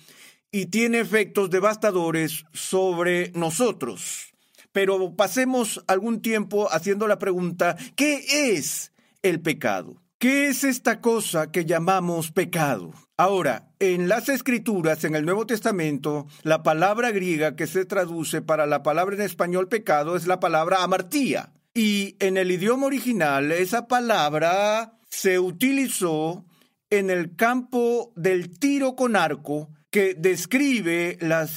y 0.51 0.67
tiene 0.67 0.99
efectos 0.99 1.49
devastadores 1.49 2.45
sobre 2.53 3.31
nosotros. 3.33 4.33
Pero 4.71 5.15
pasemos 5.15 5.83
algún 5.87 6.21
tiempo 6.21 6.67
haciendo 6.71 7.07
la 7.07 7.17
pregunta, 7.17 7.77
¿qué 7.95 8.53
es 8.53 8.91
el 9.23 9.41
pecado? 9.41 10.01
¿Qué 10.19 10.47
es 10.47 10.63
esta 10.63 10.99
cosa 10.99 11.51
que 11.51 11.65
llamamos 11.65 12.31
pecado? 12.31 12.91
Ahora, 13.17 13.69
en 13.77 14.07
las 14.07 14.29
escrituras, 14.29 15.03
en 15.03 15.13
el 15.13 15.25
Nuevo 15.25 15.45
Testamento, 15.45 16.25
la 16.41 16.63
palabra 16.63 17.11
griega 17.11 17.55
que 17.55 17.67
se 17.67 17.85
traduce 17.85 18.41
para 18.41 18.65
la 18.65 18.81
palabra 18.81 19.15
en 19.15 19.21
español 19.21 19.67
pecado 19.67 20.15
es 20.15 20.25
la 20.25 20.39
palabra 20.39 20.81
amartía. 20.81 21.53
Y 21.75 22.15
en 22.19 22.37
el 22.37 22.49
idioma 22.49 22.87
original, 22.87 23.51
esa 23.51 23.87
palabra 23.87 24.97
se 25.07 25.37
utilizó 25.37 26.47
en 26.89 27.11
el 27.11 27.35
campo 27.35 28.11
del 28.15 28.57
tiro 28.57 28.95
con 28.95 29.15
arco, 29.15 29.69
que 29.91 30.15
describe 30.15 31.19
la 31.21 31.47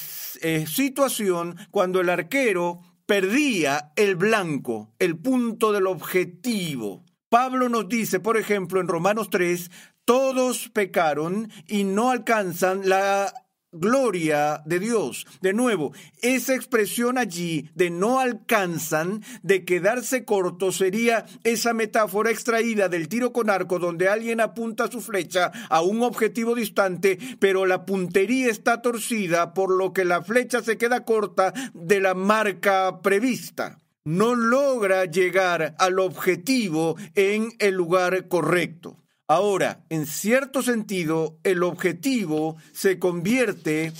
eh, 0.42 0.66
situación 0.66 1.56
cuando 1.70 2.02
el 2.02 2.10
arquero 2.10 2.82
perdía 3.06 3.90
el 3.96 4.16
blanco, 4.16 4.92
el 4.98 5.16
punto 5.16 5.72
del 5.72 5.86
objetivo. 5.86 7.06
Pablo 7.30 7.68
nos 7.68 7.88
dice, 7.88 8.18
por 8.18 8.36
ejemplo, 8.36 8.80
en 8.80 8.88
Romanos 8.88 9.30
3, 9.30 9.70
todos 10.04 10.68
pecaron 10.68 11.48
y 11.68 11.84
no 11.84 12.10
alcanzan 12.10 12.88
la 12.88 13.32
gloria 13.70 14.62
de 14.66 14.80
Dios. 14.80 15.28
De 15.40 15.52
nuevo, 15.52 15.92
esa 16.22 16.56
expresión 16.56 17.18
allí 17.18 17.70
de 17.76 17.90
no 17.90 18.18
alcanzan, 18.18 19.22
de 19.44 19.64
quedarse 19.64 20.24
corto, 20.24 20.72
sería 20.72 21.24
esa 21.44 21.72
metáfora 21.72 22.32
extraída 22.32 22.88
del 22.88 23.06
tiro 23.06 23.32
con 23.32 23.48
arco 23.48 23.78
donde 23.78 24.08
alguien 24.08 24.40
apunta 24.40 24.90
su 24.90 25.00
flecha 25.00 25.52
a 25.68 25.82
un 25.82 26.02
objetivo 26.02 26.56
distante, 26.56 27.16
pero 27.38 27.64
la 27.64 27.86
puntería 27.86 28.50
está 28.50 28.82
torcida, 28.82 29.54
por 29.54 29.70
lo 29.70 29.92
que 29.92 30.04
la 30.04 30.22
flecha 30.22 30.64
se 30.64 30.78
queda 30.78 31.04
corta 31.04 31.54
de 31.74 32.00
la 32.00 32.14
marca 32.14 33.00
prevista. 33.02 33.78
No 34.04 34.34
logra 34.34 35.04
llegar 35.04 35.74
al 35.78 35.98
objetivo 35.98 36.96
en 37.14 37.52
el 37.58 37.74
lugar 37.74 38.28
correcto. 38.28 38.96
Ahora, 39.28 39.84
en 39.90 40.06
cierto 40.06 40.62
sentido, 40.62 41.38
el 41.44 41.62
objetivo 41.62 42.56
se 42.72 42.98
convierte 42.98 43.92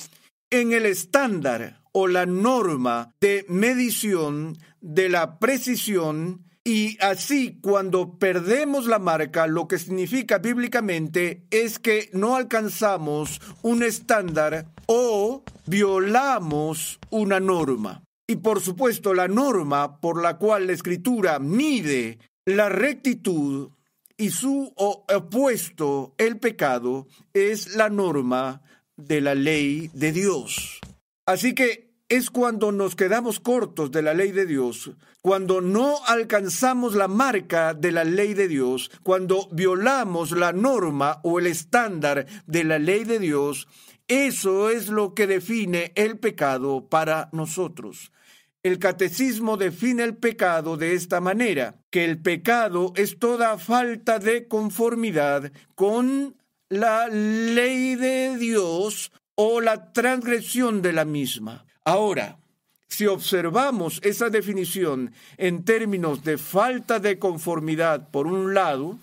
en 0.51 0.73
el 0.73 0.87
estándar 0.87 1.83
o 1.93 2.09
la 2.09 2.27
norma 2.27 3.15
de 3.21 3.45
medición 3.49 4.59
de 4.81 5.09
la 5.09 5.39
precisión 5.39 6.45
y 6.65 6.99
así 7.01 7.59
cuando 7.63 8.19
perdemos 8.19 8.87
la 8.87 8.99
marca, 8.99 9.47
lo 9.47 9.67
que 9.67 9.79
significa 9.79 10.39
bíblicamente 10.39 11.47
es 11.51 11.79
que 11.79 12.11
no 12.13 12.37
alcanzamos 12.37 13.41
un 13.63 13.83
estándar 13.83 14.67
o 14.87 15.43
violamos 15.67 16.99
una 17.11 17.41
norma. 17.41 18.03
Y 18.31 18.37
por 18.37 18.61
supuesto, 18.61 19.13
la 19.13 19.27
norma 19.27 19.99
por 19.99 20.23
la 20.23 20.39
cual 20.39 20.69
la 20.69 20.73
escritura 20.73 21.41
mide 21.41 22.21
la 22.45 22.69
rectitud 22.69 23.71
y 24.17 24.31
su 24.31 24.73
opuesto, 24.77 26.15
el 26.17 26.39
pecado, 26.39 27.09
es 27.35 27.75
la 27.75 27.89
norma 27.89 28.63
de 28.97 29.21
la 29.21 29.35
ley 29.35 29.91
de 29.95 30.13
Dios. 30.13 30.79
Así 31.27 31.57
que 31.57 31.91
es 32.09 32.31
cuando 32.31 32.71
nos 32.71 32.95
quedamos 32.95 33.41
cortos 33.41 33.91
de 33.91 34.03
la 34.03 34.15
ley 34.15 34.31
de 34.31 34.47
Dios, 34.47 34.93
cuando 35.23 35.61
no 35.61 35.97
alcanzamos 36.07 36.95
la 36.95 37.09
marca 37.09 37.75
de 37.75 37.91
la 37.91 38.05
ley 38.05 38.35
de 38.35 38.47
Dios, 38.47 38.93
cuando 39.03 39.49
violamos 39.51 40.31
la 40.31 40.53
norma 40.53 41.19
o 41.25 41.41
el 41.41 41.49
estándar 41.49 42.27
de 42.47 42.63
la 42.63 42.79
ley 42.79 43.03
de 43.03 43.19
Dios, 43.19 43.67
eso 44.07 44.71
es 44.71 44.89
lo 44.89 45.15
que 45.15 45.27
define 45.27 45.91
el 45.97 46.21
pecado 46.21 46.89
para 46.89 47.29
nosotros. 47.33 48.13
El 48.63 48.79
catecismo 48.79 49.57
define 49.57 50.05
el 50.05 50.17
pecado 50.17 50.77
de 50.77 50.95
esta 50.95 51.21
manera, 51.21 51.77
que 51.89 52.05
el 52.05 52.21
pecado 52.21 52.93
es 52.95 53.19
toda 53.19 53.57
falta 53.57 54.19
de 54.19 54.49
conformidad 54.49 55.51
con 55.75 56.37
la 56.69 57.09
ley 57.09 57.95
de 57.95 58.37
Dios 58.37 59.13
o 59.35 59.63
la 59.63 59.93
transgresión 59.93 60.83
de 60.83 60.93
la 60.93 61.07
misma. 61.07 61.65
Ahora, 61.87 62.39
si 62.87 63.07
observamos 63.07 63.99
esa 64.05 64.29
definición 64.29 65.13
en 65.39 65.65
términos 65.65 66.23
de 66.23 66.37
falta 66.37 67.01
de 67.01 67.19
conformidad 67.19 68.11
por 68.11 68.27
un 68.27 68.53
lado 68.53 68.99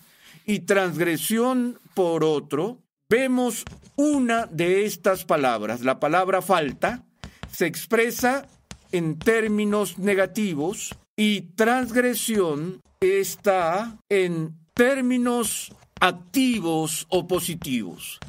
y 0.45 0.59
transgresión 0.59 1.79
por 1.95 2.23
otro, 2.23 2.77
vemos 3.09 3.65
una 3.95 4.45
de 4.45 4.85
estas 4.85 5.25
palabras, 5.25 5.81
la 5.81 5.99
palabra 5.99 6.43
falta, 6.43 7.03
se 7.51 7.65
expresa 7.65 8.47
en 8.91 9.19
términos 9.19 9.97
negativos 9.97 10.95
y 11.15 11.41
transgresión 11.55 12.81
está 12.99 13.97
en 14.09 14.55
términos 14.73 15.73
activos 15.99 17.07
o 17.09 17.27
positivos. 17.27 18.19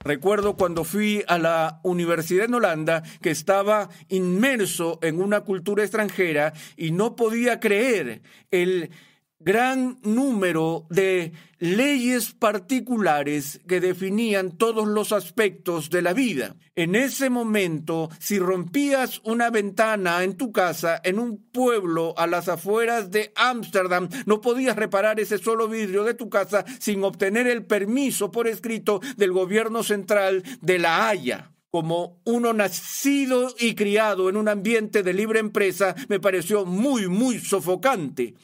Recuerdo 0.00 0.56
cuando 0.56 0.84
fui 0.84 1.24
a 1.28 1.38
la 1.38 1.80
Universidad 1.82 2.44
en 2.44 2.54
Holanda 2.54 3.02
que 3.22 3.30
estaba 3.30 3.88
inmerso 4.10 4.98
en 5.00 5.22
una 5.22 5.40
cultura 5.40 5.82
extranjera 5.82 6.52
y 6.76 6.90
no 6.90 7.16
podía 7.16 7.58
creer 7.58 8.20
el 8.50 8.90
gran 9.44 9.98
número 10.02 10.86
de 10.88 11.32
leyes 11.58 12.32
particulares 12.32 13.60
que 13.68 13.80
definían 13.80 14.56
todos 14.56 14.88
los 14.88 15.12
aspectos 15.12 15.90
de 15.90 16.00
la 16.00 16.14
vida. 16.14 16.56
En 16.74 16.94
ese 16.94 17.28
momento, 17.28 18.08
si 18.18 18.38
rompías 18.38 19.20
una 19.22 19.50
ventana 19.50 20.24
en 20.24 20.36
tu 20.36 20.50
casa 20.50 20.98
en 21.04 21.18
un 21.18 21.36
pueblo 21.52 22.14
a 22.16 22.26
las 22.26 22.48
afueras 22.48 23.10
de 23.10 23.32
Ámsterdam, 23.36 24.08
no 24.24 24.40
podías 24.40 24.76
reparar 24.76 25.20
ese 25.20 25.36
solo 25.36 25.68
vidrio 25.68 26.04
de 26.04 26.14
tu 26.14 26.30
casa 26.30 26.64
sin 26.80 27.04
obtener 27.04 27.46
el 27.46 27.66
permiso 27.66 28.30
por 28.30 28.48
escrito 28.48 29.00
del 29.16 29.32
gobierno 29.32 29.82
central 29.82 30.42
de 30.62 30.78
La 30.78 31.08
Haya 31.08 31.50
como 31.74 32.20
uno 32.22 32.52
nacido 32.52 33.52
y 33.58 33.74
criado 33.74 34.28
en 34.28 34.36
un 34.36 34.46
ambiente 34.46 35.02
de 35.02 35.12
libre 35.12 35.40
empresa, 35.40 35.96
me 36.08 36.20
pareció 36.20 36.64
muy, 36.64 37.08
muy 37.08 37.40
sofocante. 37.40 38.34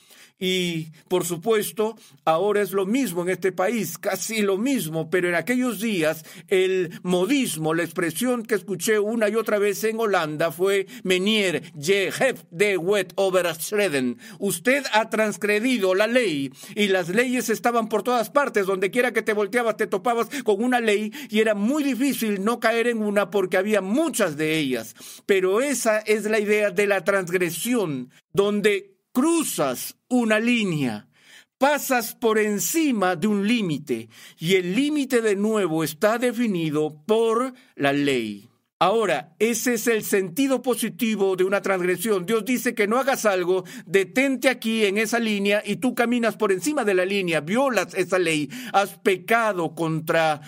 Y 0.41 0.89
por 1.09 1.27
supuesto, 1.27 1.97
ahora 2.25 2.63
es 2.63 2.73
lo 2.73 2.87
mismo 2.87 3.23
en 3.23 3.29
este 3.29 3.53
país, 3.53 3.99
casi 3.99 4.41
lo 4.41 4.57
mismo, 4.57 5.11
pero 5.11 5.29
en 5.29 5.35
aquellos 5.35 5.81
días 5.81 6.25
el 6.49 6.99
modismo, 7.03 7.75
la 7.75 7.85
expresión 7.85 8.43
que 8.45 8.55
escuché 8.55 8.99
una 8.99 9.29
y 9.29 9.37
otra 9.37 9.59
vez 9.59 9.85
en 9.85 10.01
Holanda 10.01 10.51
fue 10.51 10.87
Menier, 11.05 11.63
je 11.79 12.09
hebt 12.09 12.47
de 12.51 12.79
wet 12.79 13.13
overschreden. 13.17 14.17
Usted 14.39 14.85
ha 14.95 15.11
transgredido 15.11 15.95
la 15.95 16.07
ley 16.07 16.51
y 16.75 16.89
las 16.89 17.11
leyes 17.11 17.51
estaban 17.51 17.89
por 17.89 18.03
todas 18.03 18.31
partes, 18.31 18.65
donde 18.65 18.91
quiera 18.91 19.13
que 19.13 19.23
te 19.23 19.35
volteabas 19.35 19.77
te 19.77 19.87
topabas 19.87 20.29
con 20.43 20.63
una 20.65 20.81
ley 20.81 21.13
y 21.29 21.41
era 21.41 21.55
muy 21.55 21.85
difícil 21.85 22.43
no 22.43 22.61
caer 22.61 22.89
en 22.89 23.03
una 23.03 23.31
porque 23.31 23.59
había 23.59 23.83
muchas 23.83 24.39
de 24.39 24.59
ellas. 24.59 24.95
Pero 25.27 25.61
esa 25.61 25.99
es 25.99 26.25
la 26.25 26.41
idea 26.41 26.71
de 26.71 26.87
la 26.87 27.05
transgresión, 27.05 28.11
donde 28.33 28.97
cruzas 29.13 29.97
una 30.11 30.39
línea, 30.39 31.09
pasas 31.57 32.15
por 32.15 32.39
encima 32.39 33.17
de 33.17 33.27
un 33.27 33.47
límite 33.47 34.09
y 34.39 34.57
el 34.57 34.75
límite 34.75 35.23
de 35.23 35.37
nuevo 35.37 35.85
está 35.85 36.19
definido 36.19 37.03
por 37.07 37.55
la 37.77 37.93
ley. 37.93 38.51
Ahora, 38.83 39.35
ese 39.39 39.75
es 39.75 39.87
el 39.89 40.03
sentido 40.03 40.63
positivo 40.63 41.37
de 41.37 41.45
una 41.45 41.61
transgresión. 41.61 42.25
Dios 42.25 42.47
dice 42.47 42.75
que 42.75 42.89
no 42.89 42.97
hagas 42.97 43.27
algo, 43.27 43.65
detente 43.85 44.49
aquí 44.49 44.87
en 44.87 44.97
esa 44.97 45.19
línea 45.19 45.63
y 45.63 45.77
tú 45.77 45.95
caminas 45.95 46.37
por 46.37 46.51
encima 46.51 46.83
de 46.83 46.95
la 46.95 47.05
línea, 47.05 47.43
violas 47.43 47.93
esa 47.93 48.19
ley, 48.19 48.49
has 48.73 48.99
pecado 48.99 49.75
contra 49.75 50.41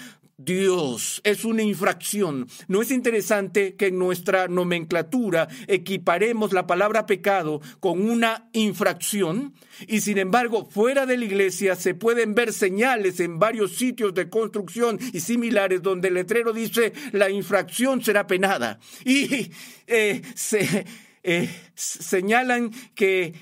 Dios 0.45 1.21
es 1.25 1.45
una 1.45 1.63
infracción. 1.63 2.49
¿No 2.69 2.83
es 2.83 2.91
interesante 2.91 3.77
que 3.77 3.89
en 3.89 3.99
nuestra 3.99 4.49
nomenclatura 4.49 5.49
equiparemos 5.67 6.53
la 6.53 6.67
palabra 6.67 7.07
pecado 7.07 7.61
con 7.81 8.09
una 8.09 8.49
infracción? 8.53 9.55
Y 9.87 10.01
sin 10.01 10.19
embargo, 10.19 10.69
fuera 10.71 11.07
de 11.07 11.17
la 11.17 11.25
iglesia 11.25 11.77
se 11.77 11.95
pueden 11.95 12.35
ver 12.35 12.53
señales 12.53 13.21
en 13.21 13.39
varios 13.39 13.77
sitios 13.77 14.15
de 14.15 14.29
construcción 14.29 14.99
y 15.13 15.21
similares 15.21 15.83
donde 15.83 16.09
el 16.09 16.15
letrero 16.15 16.53
dice 16.53 16.93
la 17.13 17.31
infracción 17.31 18.03
será 18.03 18.27
penada. 18.27 18.79
Y 19.05 19.51
eh, 19.87 20.23
se 20.35 20.87
eh, 21.23 21.49
señalan 21.75 22.71
que 22.95 23.35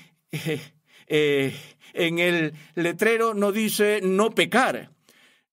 eh, 1.07 1.53
en 1.93 2.19
el 2.19 2.53
letrero 2.75 3.33
no 3.33 3.51
dice 3.51 4.01
no 4.03 4.31
pecar 4.31 4.91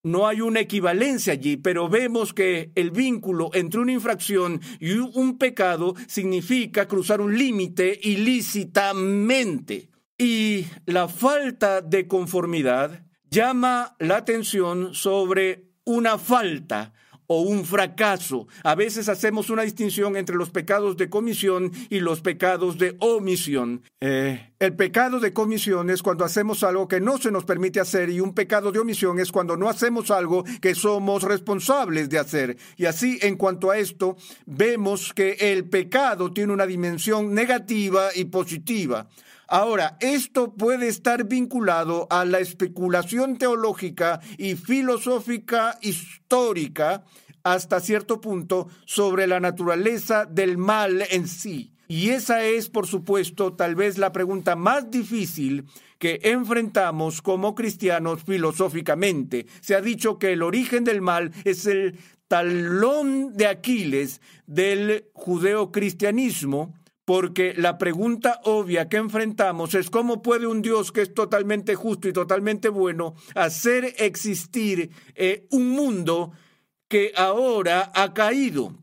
no 0.03 0.27
hay 0.27 0.41
una 0.41 0.61
equivalencia 0.61 1.33
allí, 1.33 1.57
pero 1.57 1.89
vemos 1.89 2.33
que 2.33 2.73
el 2.75 2.91
vínculo 2.91 3.51
entre 3.53 3.81
una 3.81 3.93
infracción 3.93 4.61
y 4.81 4.93
un 4.93 5.39
pecado 5.39 5.95
significa 6.07 6.87
cruzar 6.87 7.21
un 7.21 7.37
límite 7.37 7.99
ilícitamente. 8.03 9.91
Y 10.17 10.67
la 10.87 11.09
falta 11.09 11.81
de 11.81 12.09
conformidad 12.09 13.05
llama 13.31 13.97
la 13.99 14.17
atención 14.17 14.95
sobre 14.95 15.69
una 15.85 16.19
falta 16.19 16.93
o 17.29 17.43
un 17.43 17.65
fracaso. 17.65 18.49
A 18.65 18.75
veces 18.75 19.09
hacemos 19.09 19.51
una 19.51 19.63
distinción 19.63 20.17
entre 20.17 20.35
los 20.35 20.51
pecados 20.51 20.97
de 20.97 21.09
comisión 21.09 21.71
y 21.89 22.01
los 22.01 22.21
pecados 22.21 22.79
de 22.79 22.97
omisión. 22.99 23.83
Eh, 24.01 24.53
el 24.59 24.75
pecado 24.75 25.21
de 25.21 25.33
comisión 25.33 25.91
es 25.91 26.03
cuando 26.03 26.25
hacemos 26.25 26.65
algo 26.65 26.89
que 26.89 27.01
no 27.01 27.19
se 27.19 27.31
nos 27.31 27.45
permite 27.45 27.81
hacer 27.81 28.11
y 28.11 28.21
un 28.21 28.35
pecado 28.35 28.73
de 28.73 28.81
omisión 28.81 29.21
es 29.21 29.31
cuando 29.31 29.57
no 29.57 29.69
hacemos 29.69 30.11
algo 30.11 30.45
que 30.61 30.75
somos 30.75 31.23
responsables 31.23 32.09
de 32.09 32.19
hacer. 32.19 32.57
Y 32.77 32.87
así, 32.87 33.19
en 33.23 33.37
cuanto 33.37 33.71
a 33.71 33.79
esto, 33.79 34.17
vemos 34.47 35.13
que 35.13 35.37
el 35.39 35.69
pecado 35.69 36.33
tiene 36.33 36.53
una 36.53 36.67
dimensión 36.67 37.35
negativa 37.35 38.09
y 38.15 38.25
positiva. 38.25 39.07
Ahora, 39.51 39.97
esto 40.01 40.53
puede 40.53 40.89
estar 40.89 41.25
vinculado 41.25 42.07
a 42.11 42.27
la 42.27 42.39
especulación 42.39 43.39
teológica 43.39 44.21
y 44.37 44.57
filosófica 44.57 45.79
histórica 45.81 47.03
hasta 47.43 47.81
cierto 47.81 48.21
punto 48.21 48.69
sobre 48.85 49.27
la 49.27 49.41
naturaleza 49.41 50.27
del 50.27 50.59
mal 50.59 51.03
en 51.11 51.27
sí. 51.27 51.73
Y 51.89 52.11
esa 52.11 52.45
es, 52.45 52.69
por 52.69 52.87
supuesto, 52.87 53.55
tal 53.55 53.75
vez 53.75 53.97
la 53.97 54.13
pregunta 54.13 54.55
más 54.55 54.91
difícil 54.91 55.65
que 55.99 56.21
enfrentamos 56.25 57.23
como 57.23 57.55
cristianos 57.55 58.23
filosóficamente. 58.25 59.47
Se 59.61 59.75
ha 59.75 59.81
dicho 59.81 60.19
que 60.19 60.35
el 60.35 60.43
origen 60.43 60.85
del 60.85 61.01
mal 61.01 61.33
es 61.45 61.65
el 61.65 61.99
talón 62.29 63.35
de 63.35 63.47
Aquiles 63.47 64.21
del 64.47 65.07
judeocristianismo, 65.15 66.75
porque 67.09 67.55
la 67.57 67.79
pregunta 67.79 68.39
obvia 68.45 68.91
que 68.91 68.99
enfrentamos 68.99 69.73
es 69.73 69.89
cómo 69.89 70.21
puede 70.21 70.47
un 70.47 70.61
Dios 70.61 70.93
que 70.93 71.01
es 71.01 71.15
totalmente 71.15 71.75
justo 71.75 72.07
y 72.07 72.13
totalmente 72.13 72.69
bueno 72.69 73.15
hacer 73.35 73.95
existir 73.97 74.91
eh, 75.15 75.47
un 75.51 75.71
mundo 75.71 76.33
que 76.87 77.15
ahora 77.17 77.91
ha 77.95 78.13
caído. 78.13 78.77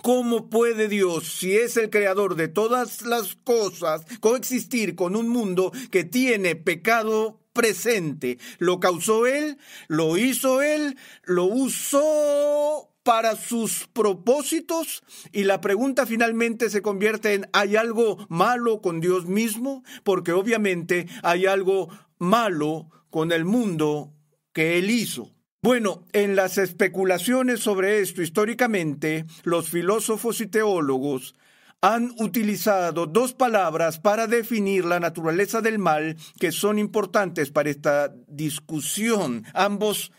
¿Cómo 0.00 0.48
puede 0.48 0.88
Dios, 0.88 1.34
si 1.38 1.54
es 1.54 1.76
el 1.76 1.90
creador 1.90 2.34
de 2.34 2.48
todas 2.48 3.02
las 3.02 3.34
cosas, 3.34 4.06
coexistir 4.20 4.94
con 4.94 5.14
un 5.14 5.28
mundo 5.28 5.70
que 5.90 6.04
tiene 6.04 6.56
pecado 6.56 7.42
presente? 7.52 8.38
Lo 8.56 8.80
causó 8.80 9.26
Él, 9.26 9.58
lo 9.86 10.16
hizo 10.16 10.62
Él, 10.62 10.96
lo 11.24 11.44
usó 11.44 12.90
para 13.10 13.34
sus 13.34 13.88
propósitos 13.92 15.02
y 15.32 15.42
la 15.42 15.60
pregunta 15.60 16.06
finalmente 16.06 16.70
se 16.70 16.80
convierte 16.80 17.34
en 17.34 17.50
¿hay 17.52 17.74
algo 17.74 18.24
malo 18.28 18.80
con 18.80 19.00
Dios 19.00 19.26
mismo? 19.26 19.82
Porque 20.04 20.30
obviamente 20.30 21.08
hay 21.24 21.46
algo 21.46 21.88
malo 22.20 22.88
con 23.10 23.32
el 23.32 23.44
mundo 23.44 24.12
que 24.52 24.78
Él 24.78 24.90
hizo. 24.90 25.34
Bueno, 25.60 26.04
en 26.12 26.36
las 26.36 26.56
especulaciones 26.56 27.58
sobre 27.58 27.98
esto 27.98 28.22
históricamente, 28.22 29.24
los 29.42 29.70
filósofos 29.70 30.40
y 30.40 30.46
teólogos 30.46 31.34
han 31.80 32.12
utilizado 32.20 33.06
dos 33.06 33.32
palabras 33.32 33.98
para 33.98 34.28
definir 34.28 34.84
la 34.84 35.00
naturaleza 35.00 35.60
del 35.60 35.80
mal 35.80 36.16
que 36.38 36.52
son 36.52 36.78
importantes 36.78 37.50
para 37.50 37.70
esta 37.70 38.14
discusión. 38.28 39.44
Ambos 39.52 40.12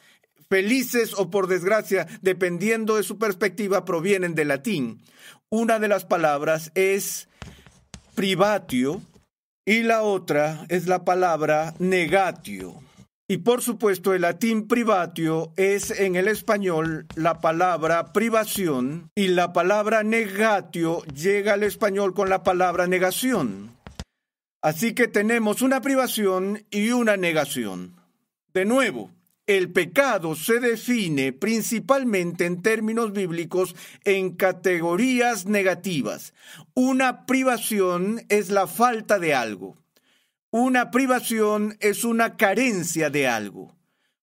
felices 0.51 1.13
o 1.17 1.31
por 1.31 1.47
desgracia, 1.47 2.07
dependiendo 2.21 2.97
de 2.97 3.03
su 3.03 3.17
perspectiva, 3.17 3.85
provienen 3.85 4.35
del 4.35 4.49
latín. 4.49 4.99
Una 5.49 5.79
de 5.79 5.87
las 5.87 6.03
palabras 6.03 6.73
es 6.75 7.29
privatio 8.15 9.01
y 9.65 9.83
la 9.83 10.03
otra 10.03 10.65
es 10.67 10.87
la 10.87 11.05
palabra 11.05 11.73
negatio. 11.79 12.75
Y 13.29 13.37
por 13.37 13.61
supuesto, 13.61 14.13
el 14.13 14.23
latín 14.23 14.67
privatio 14.67 15.53
es 15.55 15.89
en 15.89 16.17
el 16.17 16.27
español 16.27 17.07
la 17.15 17.39
palabra 17.39 18.11
privación 18.11 19.09
y 19.15 19.29
la 19.29 19.53
palabra 19.53 20.03
negatio 20.03 21.01
llega 21.15 21.53
al 21.53 21.63
español 21.63 22.13
con 22.13 22.29
la 22.29 22.43
palabra 22.43 22.87
negación. 22.87 23.71
Así 24.61 24.93
que 24.95 25.07
tenemos 25.07 25.61
una 25.61 25.79
privación 25.79 26.65
y 26.69 26.91
una 26.91 27.15
negación. 27.15 27.95
De 28.53 28.65
nuevo, 28.65 29.11
el 29.57 29.71
pecado 29.71 30.35
se 30.35 30.59
define 30.59 31.33
principalmente 31.33 32.45
en 32.45 32.61
términos 32.61 33.11
bíblicos 33.11 33.75
en 34.05 34.35
categorías 34.35 35.45
negativas. 35.45 36.33
Una 36.73 37.25
privación 37.25 38.25
es 38.29 38.49
la 38.49 38.65
falta 38.67 39.19
de 39.19 39.33
algo. 39.33 39.77
Una 40.51 40.89
privación 40.89 41.77
es 41.81 42.05
una 42.05 42.37
carencia 42.37 43.09
de 43.09 43.27
algo. 43.27 43.75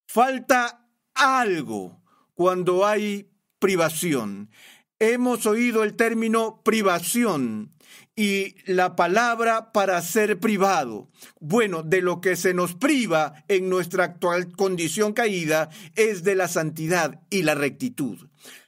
Falta 0.06 0.88
algo 1.14 2.00
cuando 2.34 2.86
hay 2.86 3.30
privación. 3.58 4.50
Hemos 4.98 5.44
oído 5.44 5.84
el 5.84 5.94
término 5.94 6.62
privación 6.64 7.72
y 8.18 8.56
la 8.66 8.96
palabra 8.96 9.70
para 9.70 10.02
ser 10.02 10.40
privado. 10.40 11.08
Bueno, 11.38 11.84
de 11.84 12.02
lo 12.02 12.20
que 12.20 12.34
se 12.34 12.52
nos 12.52 12.74
priva 12.74 13.44
en 13.46 13.68
nuestra 13.68 14.02
actual 14.02 14.50
condición 14.50 15.12
caída 15.12 15.68
es 15.94 16.24
de 16.24 16.34
la 16.34 16.48
santidad 16.48 17.20
y 17.30 17.44
la 17.44 17.54
rectitud. 17.54 18.18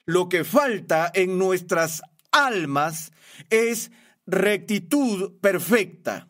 Lo 0.04 0.28
que 0.28 0.44
falta 0.44 1.10
en 1.12 1.36
nuestras 1.36 2.00
almas 2.30 3.10
es 3.50 3.90
rectitud 4.24 5.32
perfecta. 5.40 6.28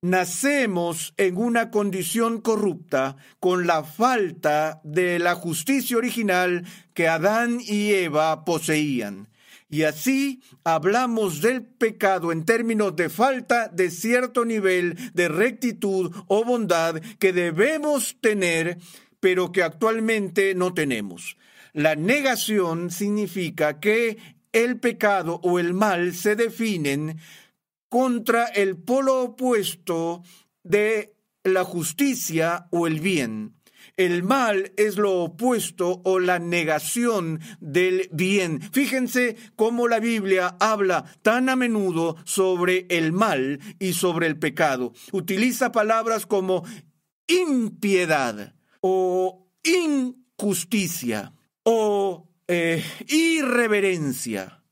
Nacemos 0.00 1.14
en 1.18 1.36
una 1.36 1.70
condición 1.70 2.40
corrupta 2.40 3.14
con 3.38 3.68
la 3.68 3.84
falta 3.84 4.80
de 4.82 5.20
la 5.20 5.36
justicia 5.36 5.96
original 5.96 6.66
que 6.92 7.06
Adán 7.06 7.60
y 7.64 7.92
Eva 7.92 8.44
poseían. 8.44 9.28
Y 9.72 9.84
así 9.84 10.42
hablamos 10.64 11.40
del 11.40 11.64
pecado 11.64 12.30
en 12.30 12.44
términos 12.44 12.94
de 12.94 13.08
falta 13.08 13.68
de 13.68 13.90
cierto 13.90 14.44
nivel 14.44 14.98
de 15.14 15.28
rectitud 15.28 16.14
o 16.26 16.44
bondad 16.44 17.00
que 17.18 17.32
debemos 17.32 18.18
tener, 18.20 18.76
pero 19.18 19.50
que 19.50 19.62
actualmente 19.62 20.54
no 20.54 20.74
tenemos. 20.74 21.38
La 21.72 21.96
negación 21.96 22.90
significa 22.90 23.80
que 23.80 24.18
el 24.52 24.78
pecado 24.78 25.40
o 25.42 25.58
el 25.58 25.72
mal 25.72 26.12
se 26.12 26.36
definen 26.36 27.16
contra 27.88 28.44
el 28.44 28.76
polo 28.76 29.22
opuesto 29.22 30.22
de 30.62 31.16
la 31.44 31.64
justicia 31.64 32.68
o 32.72 32.86
el 32.86 33.00
bien. 33.00 33.54
El 33.96 34.22
mal 34.22 34.72
es 34.76 34.96
lo 34.96 35.22
opuesto 35.22 36.00
o 36.04 36.18
la 36.18 36.38
negación 36.38 37.40
del 37.60 38.08
bien. 38.12 38.60
Fíjense 38.72 39.36
cómo 39.56 39.86
la 39.88 40.00
Biblia 40.00 40.56
habla 40.60 41.04
tan 41.22 41.48
a 41.48 41.56
menudo 41.56 42.16
sobre 42.24 42.86
el 42.88 43.12
mal 43.12 43.60
y 43.78 43.92
sobre 43.92 44.26
el 44.26 44.38
pecado. 44.38 44.92
Utiliza 45.12 45.72
palabras 45.72 46.26
como 46.26 46.64
impiedad 47.26 48.54
o 48.80 49.46
injusticia 49.62 51.34
o 51.62 52.28
eh, 52.48 52.82
irreverencia 53.08 54.62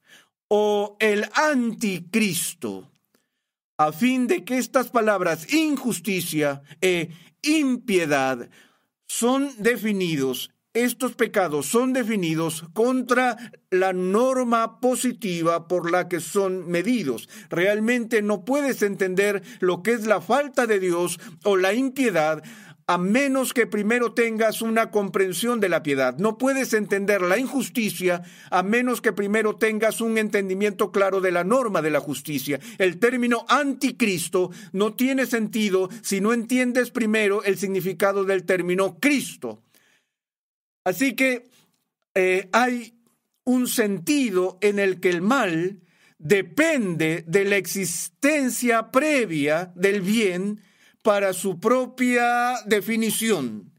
o 0.48 0.96
el 0.98 1.28
anticristo 1.34 2.90
a 3.78 3.92
fin 3.92 4.26
de 4.26 4.44
que 4.44 4.58
estas 4.58 4.90
palabras 4.90 5.54
injusticia 5.54 6.60
e 6.82 7.08
impiedad 7.40 8.50
son 9.10 9.50
definidos, 9.58 10.52
estos 10.72 11.16
pecados 11.16 11.66
son 11.66 11.92
definidos 11.92 12.64
contra 12.74 13.36
la 13.68 13.92
norma 13.92 14.78
positiva 14.78 15.66
por 15.66 15.90
la 15.90 16.06
que 16.06 16.20
son 16.20 16.70
medidos. 16.70 17.28
Realmente 17.48 18.22
no 18.22 18.44
puedes 18.44 18.82
entender 18.82 19.42
lo 19.58 19.82
que 19.82 19.94
es 19.94 20.06
la 20.06 20.20
falta 20.20 20.68
de 20.68 20.78
Dios 20.78 21.18
o 21.42 21.56
la 21.56 21.74
impiedad 21.74 22.44
a 22.90 22.98
menos 22.98 23.54
que 23.54 23.68
primero 23.68 24.14
tengas 24.14 24.62
una 24.62 24.90
comprensión 24.90 25.60
de 25.60 25.68
la 25.68 25.80
piedad. 25.80 26.18
No 26.18 26.38
puedes 26.38 26.72
entender 26.72 27.22
la 27.22 27.38
injusticia 27.38 28.22
a 28.50 28.64
menos 28.64 29.00
que 29.00 29.12
primero 29.12 29.54
tengas 29.54 30.00
un 30.00 30.18
entendimiento 30.18 30.90
claro 30.90 31.20
de 31.20 31.30
la 31.30 31.44
norma 31.44 31.82
de 31.82 31.90
la 31.90 32.00
justicia. 32.00 32.58
El 32.78 32.98
término 32.98 33.46
anticristo 33.48 34.50
no 34.72 34.94
tiene 34.94 35.26
sentido 35.26 35.88
si 36.02 36.20
no 36.20 36.32
entiendes 36.32 36.90
primero 36.90 37.44
el 37.44 37.58
significado 37.58 38.24
del 38.24 38.42
término 38.42 38.98
Cristo. 38.98 39.62
Así 40.84 41.14
que 41.14 41.48
eh, 42.16 42.48
hay 42.52 42.98
un 43.44 43.68
sentido 43.68 44.58
en 44.60 44.80
el 44.80 44.98
que 44.98 45.10
el 45.10 45.22
mal 45.22 45.78
depende 46.18 47.22
de 47.28 47.44
la 47.44 47.54
existencia 47.54 48.90
previa 48.90 49.70
del 49.76 50.00
bien 50.00 50.60
para 51.02 51.32
su 51.32 51.58
propia 51.60 52.54
definición. 52.66 53.70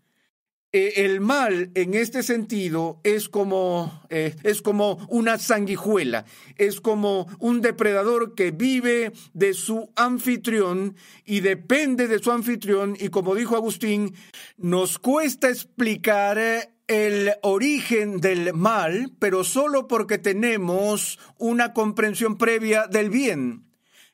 Eh, 0.74 1.04
el 1.04 1.20
mal 1.20 1.70
en 1.76 1.94
este 1.96 2.24
sentido 2.24 3.02
es 3.04 3.28
como, 3.28 4.06
eh, 4.10 4.38
es 4.44 4.62
como 4.62 5.06
una 5.10 5.38
sanguijuela, 5.38 6.24
es 6.56 6.80
como 6.80 7.28
un 7.40 7.60
depredador 7.60 8.36
que 8.36 8.52
vive 8.52 9.12
de 9.34 9.54
su 9.54 9.92
anfitrión 9.98 10.96
y 11.26 11.42
depende 11.42 12.08
de 12.08 12.20
su 12.20 12.32
anfitrión 12.32 12.96
y 12.98 13.10
como 13.10 13.36
dijo 13.36 13.58
Agustín, 13.58 14.16
nos 14.56 14.98
cuesta 14.98 15.50
explicar 15.50 16.40
el 16.88 17.32
origen 17.42 18.22
del 18.22 18.54
mal, 18.54 19.12
pero 19.20 19.44
solo 19.44 19.90
porque 19.90 20.20
tenemos 20.20 21.20
una 21.38 21.74
comprensión 21.74 22.38
previa 22.38 22.88
del 22.88 23.10
bien. 23.10 23.71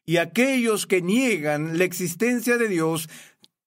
Y 0.09 0.17
aquellos 0.17 0.87
que 0.87 1.01
niegan 1.01 1.77
la 1.77 1.83
existencia 1.83 2.57
de 2.57 2.69
Dios 2.69 3.09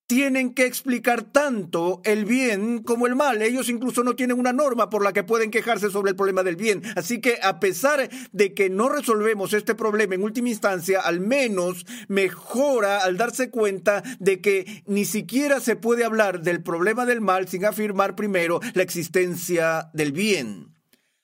tienen 0.07 0.55
que 0.55 0.65
explicar 0.65 1.23
tanto 1.23 2.01
el 2.03 2.25
bien 2.25 2.83
como 2.83 3.07
el 3.07 3.15
mal. 3.15 3.43
Ellos 3.43 3.69
incluso 3.69 4.03
no 4.03 4.17
tienen 4.17 4.39
una 4.39 4.55
norma 4.55 4.89
por 4.89 5.05
la 5.05 5.13
que 5.13 5.23
pueden 5.23 5.51
quejarse 5.51 5.91
sobre 5.91 6.13
el 6.13 6.17
problema 6.17 6.43
del 6.43 6.57
bien. 6.57 6.83
Así 6.97 7.21
que 7.21 7.39
a 7.43 7.61
pesar 7.61 8.09
de 8.33 8.55
que 8.55 8.71
no 8.71 8.89
resolvemos 8.89 9.53
este 9.53 9.75
problema 9.75 10.15
en 10.15 10.23
última 10.23 10.49
instancia, 10.49 11.01
al 11.01 11.21
menos 11.21 11.85
mejora 12.09 13.05
al 13.05 13.19
darse 13.19 13.51
cuenta 13.51 14.03
de 14.19 14.41
que 14.41 14.83
ni 14.87 15.05
siquiera 15.05 15.61
se 15.61 15.77
puede 15.77 16.05
hablar 16.05 16.41
del 16.41 16.63
problema 16.63 17.05
del 17.05 17.21
mal 17.21 17.49
sin 17.49 17.67
afirmar 17.67 18.17
primero 18.17 18.61
la 18.73 18.83
existencia 18.83 19.91
del 19.93 20.13
bien. 20.13 20.80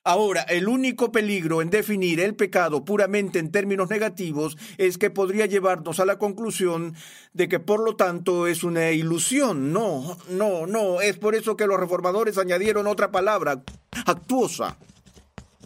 Ahora, 0.07 0.43
el 0.43 0.69
único 0.69 1.11
peligro 1.11 1.63
en 1.63 1.69
definir 1.69 2.21
el 2.21 2.37
pecado 2.37 2.85
puramente 2.85 3.41
en 3.41 3.51
términos 3.51 3.91
negativos 3.91 4.57
es 4.79 4.99
que 4.99 5.11
podría 5.11 5.47
llevarnos 5.47 5.99
a 5.99 6.05
la 6.05 6.17
conclusión 6.17 6.95
de 7.33 7.49
que 7.49 7.59
por 7.59 7.81
lo 7.83 7.97
tanto 7.97 8.47
es 8.47 8.63
una 8.63 8.93
ilusión. 8.93 9.73
No, 9.73 10.17
no, 10.29 10.65
no. 10.69 11.01
Es 11.01 11.19
por 11.19 11.35
eso 11.35 11.57
que 11.57 11.67
los 11.67 11.81
reformadores 11.81 12.39
añadieron 12.39 12.87
otra 12.87 13.11
palabra, 13.11 13.65
actuosa, 14.07 14.79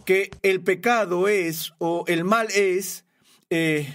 que 0.05 0.31
el 0.41 0.61
pecado 0.61 1.27
es 1.27 1.73
o 1.77 2.03
el 2.07 2.23
mal 2.23 2.47
es 2.49 3.05
eh, 3.51 3.93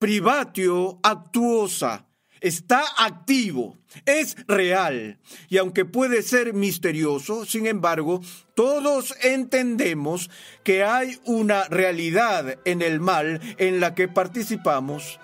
privatio 0.00 0.98
actuosa 1.04 2.03
está 2.44 2.84
activo, 2.98 3.78
es 4.04 4.36
real. 4.46 5.18
Y 5.48 5.56
aunque 5.56 5.86
puede 5.86 6.22
ser 6.22 6.52
misterioso, 6.52 7.46
sin 7.46 7.66
embargo, 7.66 8.20
todos 8.54 9.14
entendemos 9.22 10.30
que 10.62 10.84
hay 10.84 11.18
una 11.24 11.64
realidad 11.64 12.58
en 12.66 12.82
el 12.82 13.00
mal 13.00 13.40
en 13.56 13.80
la 13.80 13.94
que 13.94 14.08
participamos 14.08 15.18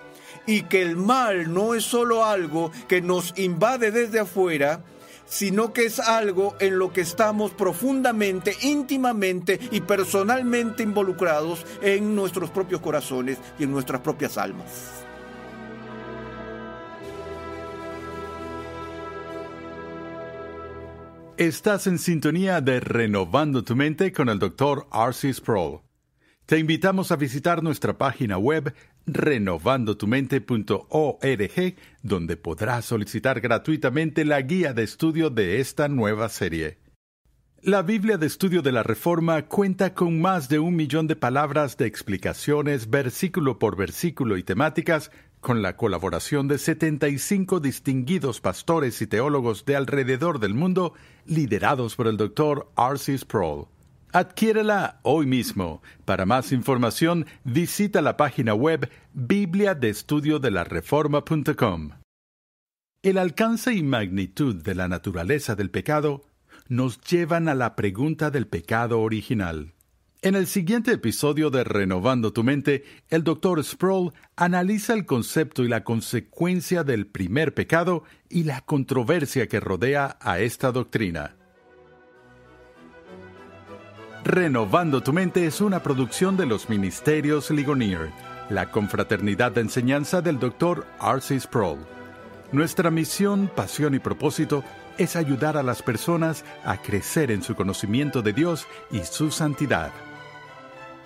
y 0.47 0.63
que 0.63 0.81
el 0.81 0.97
mal 0.97 1.53
no 1.53 1.75
es 1.75 1.83
solo 1.83 2.25
algo 2.25 2.71
que 2.87 3.03
nos 3.03 3.37
invade 3.37 3.91
desde 3.91 4.19
afuera, 4.19 4.83
sino 5.27 5.73
que 5.73 5.85
es 5.85 5.99
algo 5.99 6.55
en 6.59 6.79
lo 6.79 6.91
que 6.91 7.01
estamos 7.01 7.51
profundamente, 7.51 8.57
íntimamente 8.61 9.59
y 9.69 9.81
personalmente 9.81 10.81
involucrados 10.81 11.67
en 11.83 12.15
nuestros 12.15 12.49
propios 12.49 12.81
corazones 12.81 13.37
y 13.59 13.63
en 13.63 13.71
nuestras 13.71 14.01
propias 14.01 14.39
almas. 14.39 15.01
Estás 21.37 21.87
en 21.87 21.97
sintonía 21.97 22.59
de 22.59 22.81
Renovando 22.81 23.63
tu 23.63 23.75
Mente 23.75 24.11
con 24.11 24.29
el 24.29 24.37
Dr. 24.37 24.87
R.C. 24.93 25.33
Sproul. 25.33 25.79
Te 26.45 26.59
invitamos 26.59 27.11
a 27.11 27.15
visitar 27.15 27.63
nuestra 27.63 27.97
página 27.97 28.37
web 28.37 28.75
renovandotumente.org, 29.05 31.75
donde 32.03 32.37
podrás 32.37 32.85
solicitar 32.85 33.39
gratuitamente 33.39 34.25
la 34.25 34.41
guía 34.41 34.73
de 34.73 34.83
estudio 34.83 35.29
de 35.29 35.61
esta 35.61 35.87
nueva 35.87 36.27
serie. 36.27 36.79
La 37.63 37.81
Biblia 37.81 38.17
de 38.17 38.27
Estudio 38.27 38.61
de 38.61 38.73
la 38.73 38.83
Reforma 38.83 39.47
cuenta 39.47 39.93
con 39.93 40.19
más 40.19 40.49
de 40.49 40.59
un 40.59 40.75
millón 40.75 41.07
de 41.07 41.15
palabras 41.15 41.77
de 41.77 41.85
explicaciones 41.85 42.89
versículo 42.89 43.57
por 43.57 43.77
versículo 43.77 44.37
y 44.37 44.43
temáticas 44.43 45.11
con 45.41 45.61
la 45.61 45.75
colaboración 45.75 46.47
de 46.47 46.57
75 46.57 47.59
distinguidos 47.59 48.39
pastores 48.39 49.01
y 49.01 49.07
teólogos 49.07 49.65
de 49.65 49.75
alrededor 49.75 50.39
del 50.39 50.53
mundo, 50.53 50.93
liderados 51.25 51.97
por 51.97 52.07
el 52.07 52.15
Dr. 52.15 52.69
R.C. 52.77 53.17
Sproul. 53.17 53.65
Adquiérela 54.13 54.99
hoy 55.03 55.25
mismo. 55.25 55.81
Para 56.05 56.25
más 56.25 56.51
información, 56.51 57.25
visita 57.43 58.01
la 58.01 58.17
página 58.17 58.53
web 58.53 58.89
bibliadeestudiodelareforma.com. 59.13 61.91
El 63.03 63.17
alcance 63.17 63.73
y 63.73 63.83
magnitud 63.83 64.61
de 64.61 64.75
la 64.75 64.87
naturaleza 64.87 65.55
del 65.55 65.71
pecado 65.71 66.23
nos 66.67 67.01
llevan 67.01 67.49
a 67.49 67.55
la 67.55 67.75
pregunta 67.75 68.29
del 68.29 68.47
pecado 68.47 69.01
original. 69.01 69.73
En 70.23 70.35
el 70.35 70.45
siguiente 70.45 70.91
episodio 70.91 71.49
de 71.49 71.63
Renovando 71.63 72.31
tu 72.31 72.43
Mente, 72.43 72.83
el 73.09 73.23
Dr. 73.23 73.63
Sproul 73.63 74.13
analiza 74.35 74.93
el 74.93 75.07
concepto 75.07 75.63
y 75.63 75.67
la 75.67 75.83
consecuencia 75.83 76.83
del 76.83 77.07
primer 77.07 77.55
pecado 77.55 78.03
y 78.29 78.43
la 78.43 78.61
controversia 78.61 79.47
que 79.47 79.59
rodea 79.59 80.19
a 80.21 80.37
esta 80.37 80.71
doctrina. 80.71 81.37
Renovando 84.23 85.01
tu 85.01 85.11
Mente 85.11 85.47
es 85.47 85.59
una 85.59 85.81
producción 85.81 86.37
de 86.37 86.45
los 86.45 86.69
Ministerios 86.69 87.49
Ligonier, 87.49 88.11
la 88.51 88.69
confraternidad 88.69 89.53
de 89.53 89.61
enseñanza 89.61 90.21
del 90.21 90.37
Dr. 90.37 90.85
R.C. 91.01 91.39
Sproul. 91.39 91.79
Nuestra 92.51 92.91
misión, 92.91 93.49
pasión 93.55 93.95
y 93.95 93.99
propósito 93.99 94.63
es 94.99 95.15
ayudar 95.15 95.57
a 95.57 95.63
las 95.63 95.81
personas 95.81 96.45
a 96.63 96.77
crecer 96.79 97.31
en 97.31 97.41
su 97.41 97.55
conocimiento 97.55 98.21
de 98.21 98.33
Dios 98.33 98.67
y 98.91 98.99
su 98.99 99.31
santidad. 99.31 99.91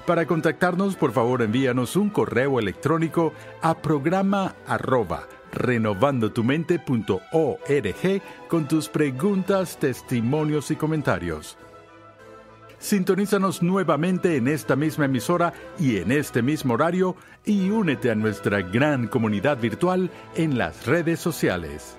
Para 0.06 0.28
contactarnos, 0.28 0.96
por 0.96 1.14
favor, 1.14 1.42
envíanos 1.42 1.96
un 1.96 2.10
correo 2.10 2.60
electrónico 2.60 3.34
a 3.62 3.82
programa 3.82 4.56
arroba 4.68 5.28
renovandotumente.org 5.52 8.22
con 8.48 8.68
tus 8.68 8.90
preguntas, 8.90 9.80
testimonios 9.80 10.70
y 10.70 10.76
comentarios. 10.76 11.58
Sintonízanos 12.78 13.64
nuevamente 13.64 14.36
en 14.36 14.48
esta 14.48 14.76
misma 14.76 15.06
emisora 15.06 15.54
y 15.80 15.98
en 15.98 16.12
este 16.12 16.42
mismo 16.42 16.76
horario 16.76 17.16
y 17.44 17.70
únete 17.70 18.12
a 18.12 18.16
nuestra 18.16 18.62
gran 18.62 19.08
comunidad 19.08 19.60
virtual 19.60 20.12
en 20.36 20.58
las 20.58 20.86
redes 20.86 21.20
sociales. 21.20 21.98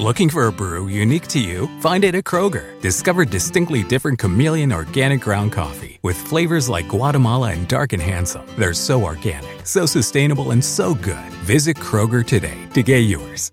Looking 0.00 0.30
for 0.30 0.46
a 0.46 0.52
brew 0.52 0.88
unique 0.88 1.28
to 1.28 1.38
you? 1.38 1.68
Find 1.80 2.04
it 2.04 2.14
at 2.14 2.24
Kroger. 2.24 2.80
Discover 2.80 3.26
distinctly 3.26 3.82
different 3.84 4.18
chameleon 4.18 4.72
organic 4.72 5.20
ground 5.20 5.52
coffee 5.52 5.98
with 6.00 6.16
flavors 6.16 6.70
like 6.70 6.88
Guatemala 6.88 7.52
and 7.52 7.68
Dark 7.68 7.92
and 7.92 8.00
Handsome. 8.00 8.46
They're 8.56 8.72
so 8.72 9.04
organic, 9.04 9.66
so 9.66 9.84
sustainable, 9.84 10.52
and 10.52 10.64
so 10.64 10.94
good. 10.94 11.30
Visit 11.44 11.76
Kroger 11.76 12.26
today 12.26 12.56
to 12.72 12.82
get 12.82 13.00
yours. 13.00 13.52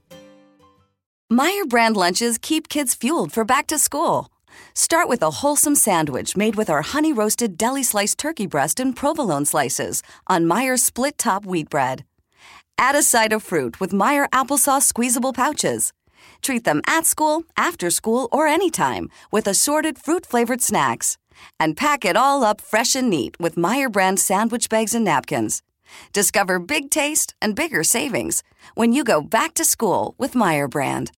Meyer 1.29 1.65
brand 1.65 1.97
lunches 1.97 2.37
keep 2.37 2.69
kids 2.69 2.95
fueled 2.95 3.33
for 3.33 3.43
back 3.43 3.67
to 3.67 3.77
school. 3.77 4.29
Start 4.73 5.09
with 5.09 5.21
a 5.21 5.41
wholesome 5.41 5.75
sandwich 5.75 6.37
made 6.37 6.55
with 6.55 6.69
our 6.69 6.81
honey 6.81 7.11
roasted 7.11 7.57
deli 7.57 7.83
sliced 7.83 8.17
turkey 8.19 8.47
breast 8.47 8.79
and 8.79 8.95
provolone 8.95 9.43
slices 9.43 10.01
on 10.27 10.45
Meyer's 10.45 10.81
split 10.81 11.17
top 11.17 11.45
wheat 11.45 11.69
bread. 11.69 12.05
Add 12.77 12.95
a 12.95 13.03
side 13.03 13.33
of 13.33 13.43
fruit 13.43 13.81
with 13.81 13.91
Meyer 13.91 14.29
applesauce 14.31 14.83
squeezable 14.83 15.33
pouches. 15.33 15.91
Treat 16.41 16.63
them 16.63 16.81
at 16.87 17.05
school, 17.05 17.43
after 17.55 17.89
school, 17.89 18.29
or 18.31 18.47
anytime 18.47 19.09
with 19.31 19.47
assorted 19.47 19.97
fruit 19.97 20.25
flavored 20.25 20.61
snacks. 20.61 21.17
And 21.59 21.77
pack 21.77 22.05
it 22.05 22.15
all 22.15 22.43
up 22.43 22.61
fresh 22.61 22.95
and 22.95 23.09
neat 23.09 23.39
with 23.39 23.57
Meyer 23.57 23.89
brand 23.89 24.19
sandwich 24.19 24.69
bags 24.69 24.95
and 24.95 25.05
napkins. 25.05 25.61
Discover 26.13 26.59
big 26.59 26.89
taste 26.89 27.33
and 27.41 27.55
bigger 27.55 27.83
savings 27.83 28.43
when 28.75 28.93
you 28.93 29.03
go 29.03 29.21
back 29.21 29.53
to 29.55 29.65
school 29.65 30.15
with 30.17 30.35
Meyer 30.35 30.67
brand. 30.67 31.11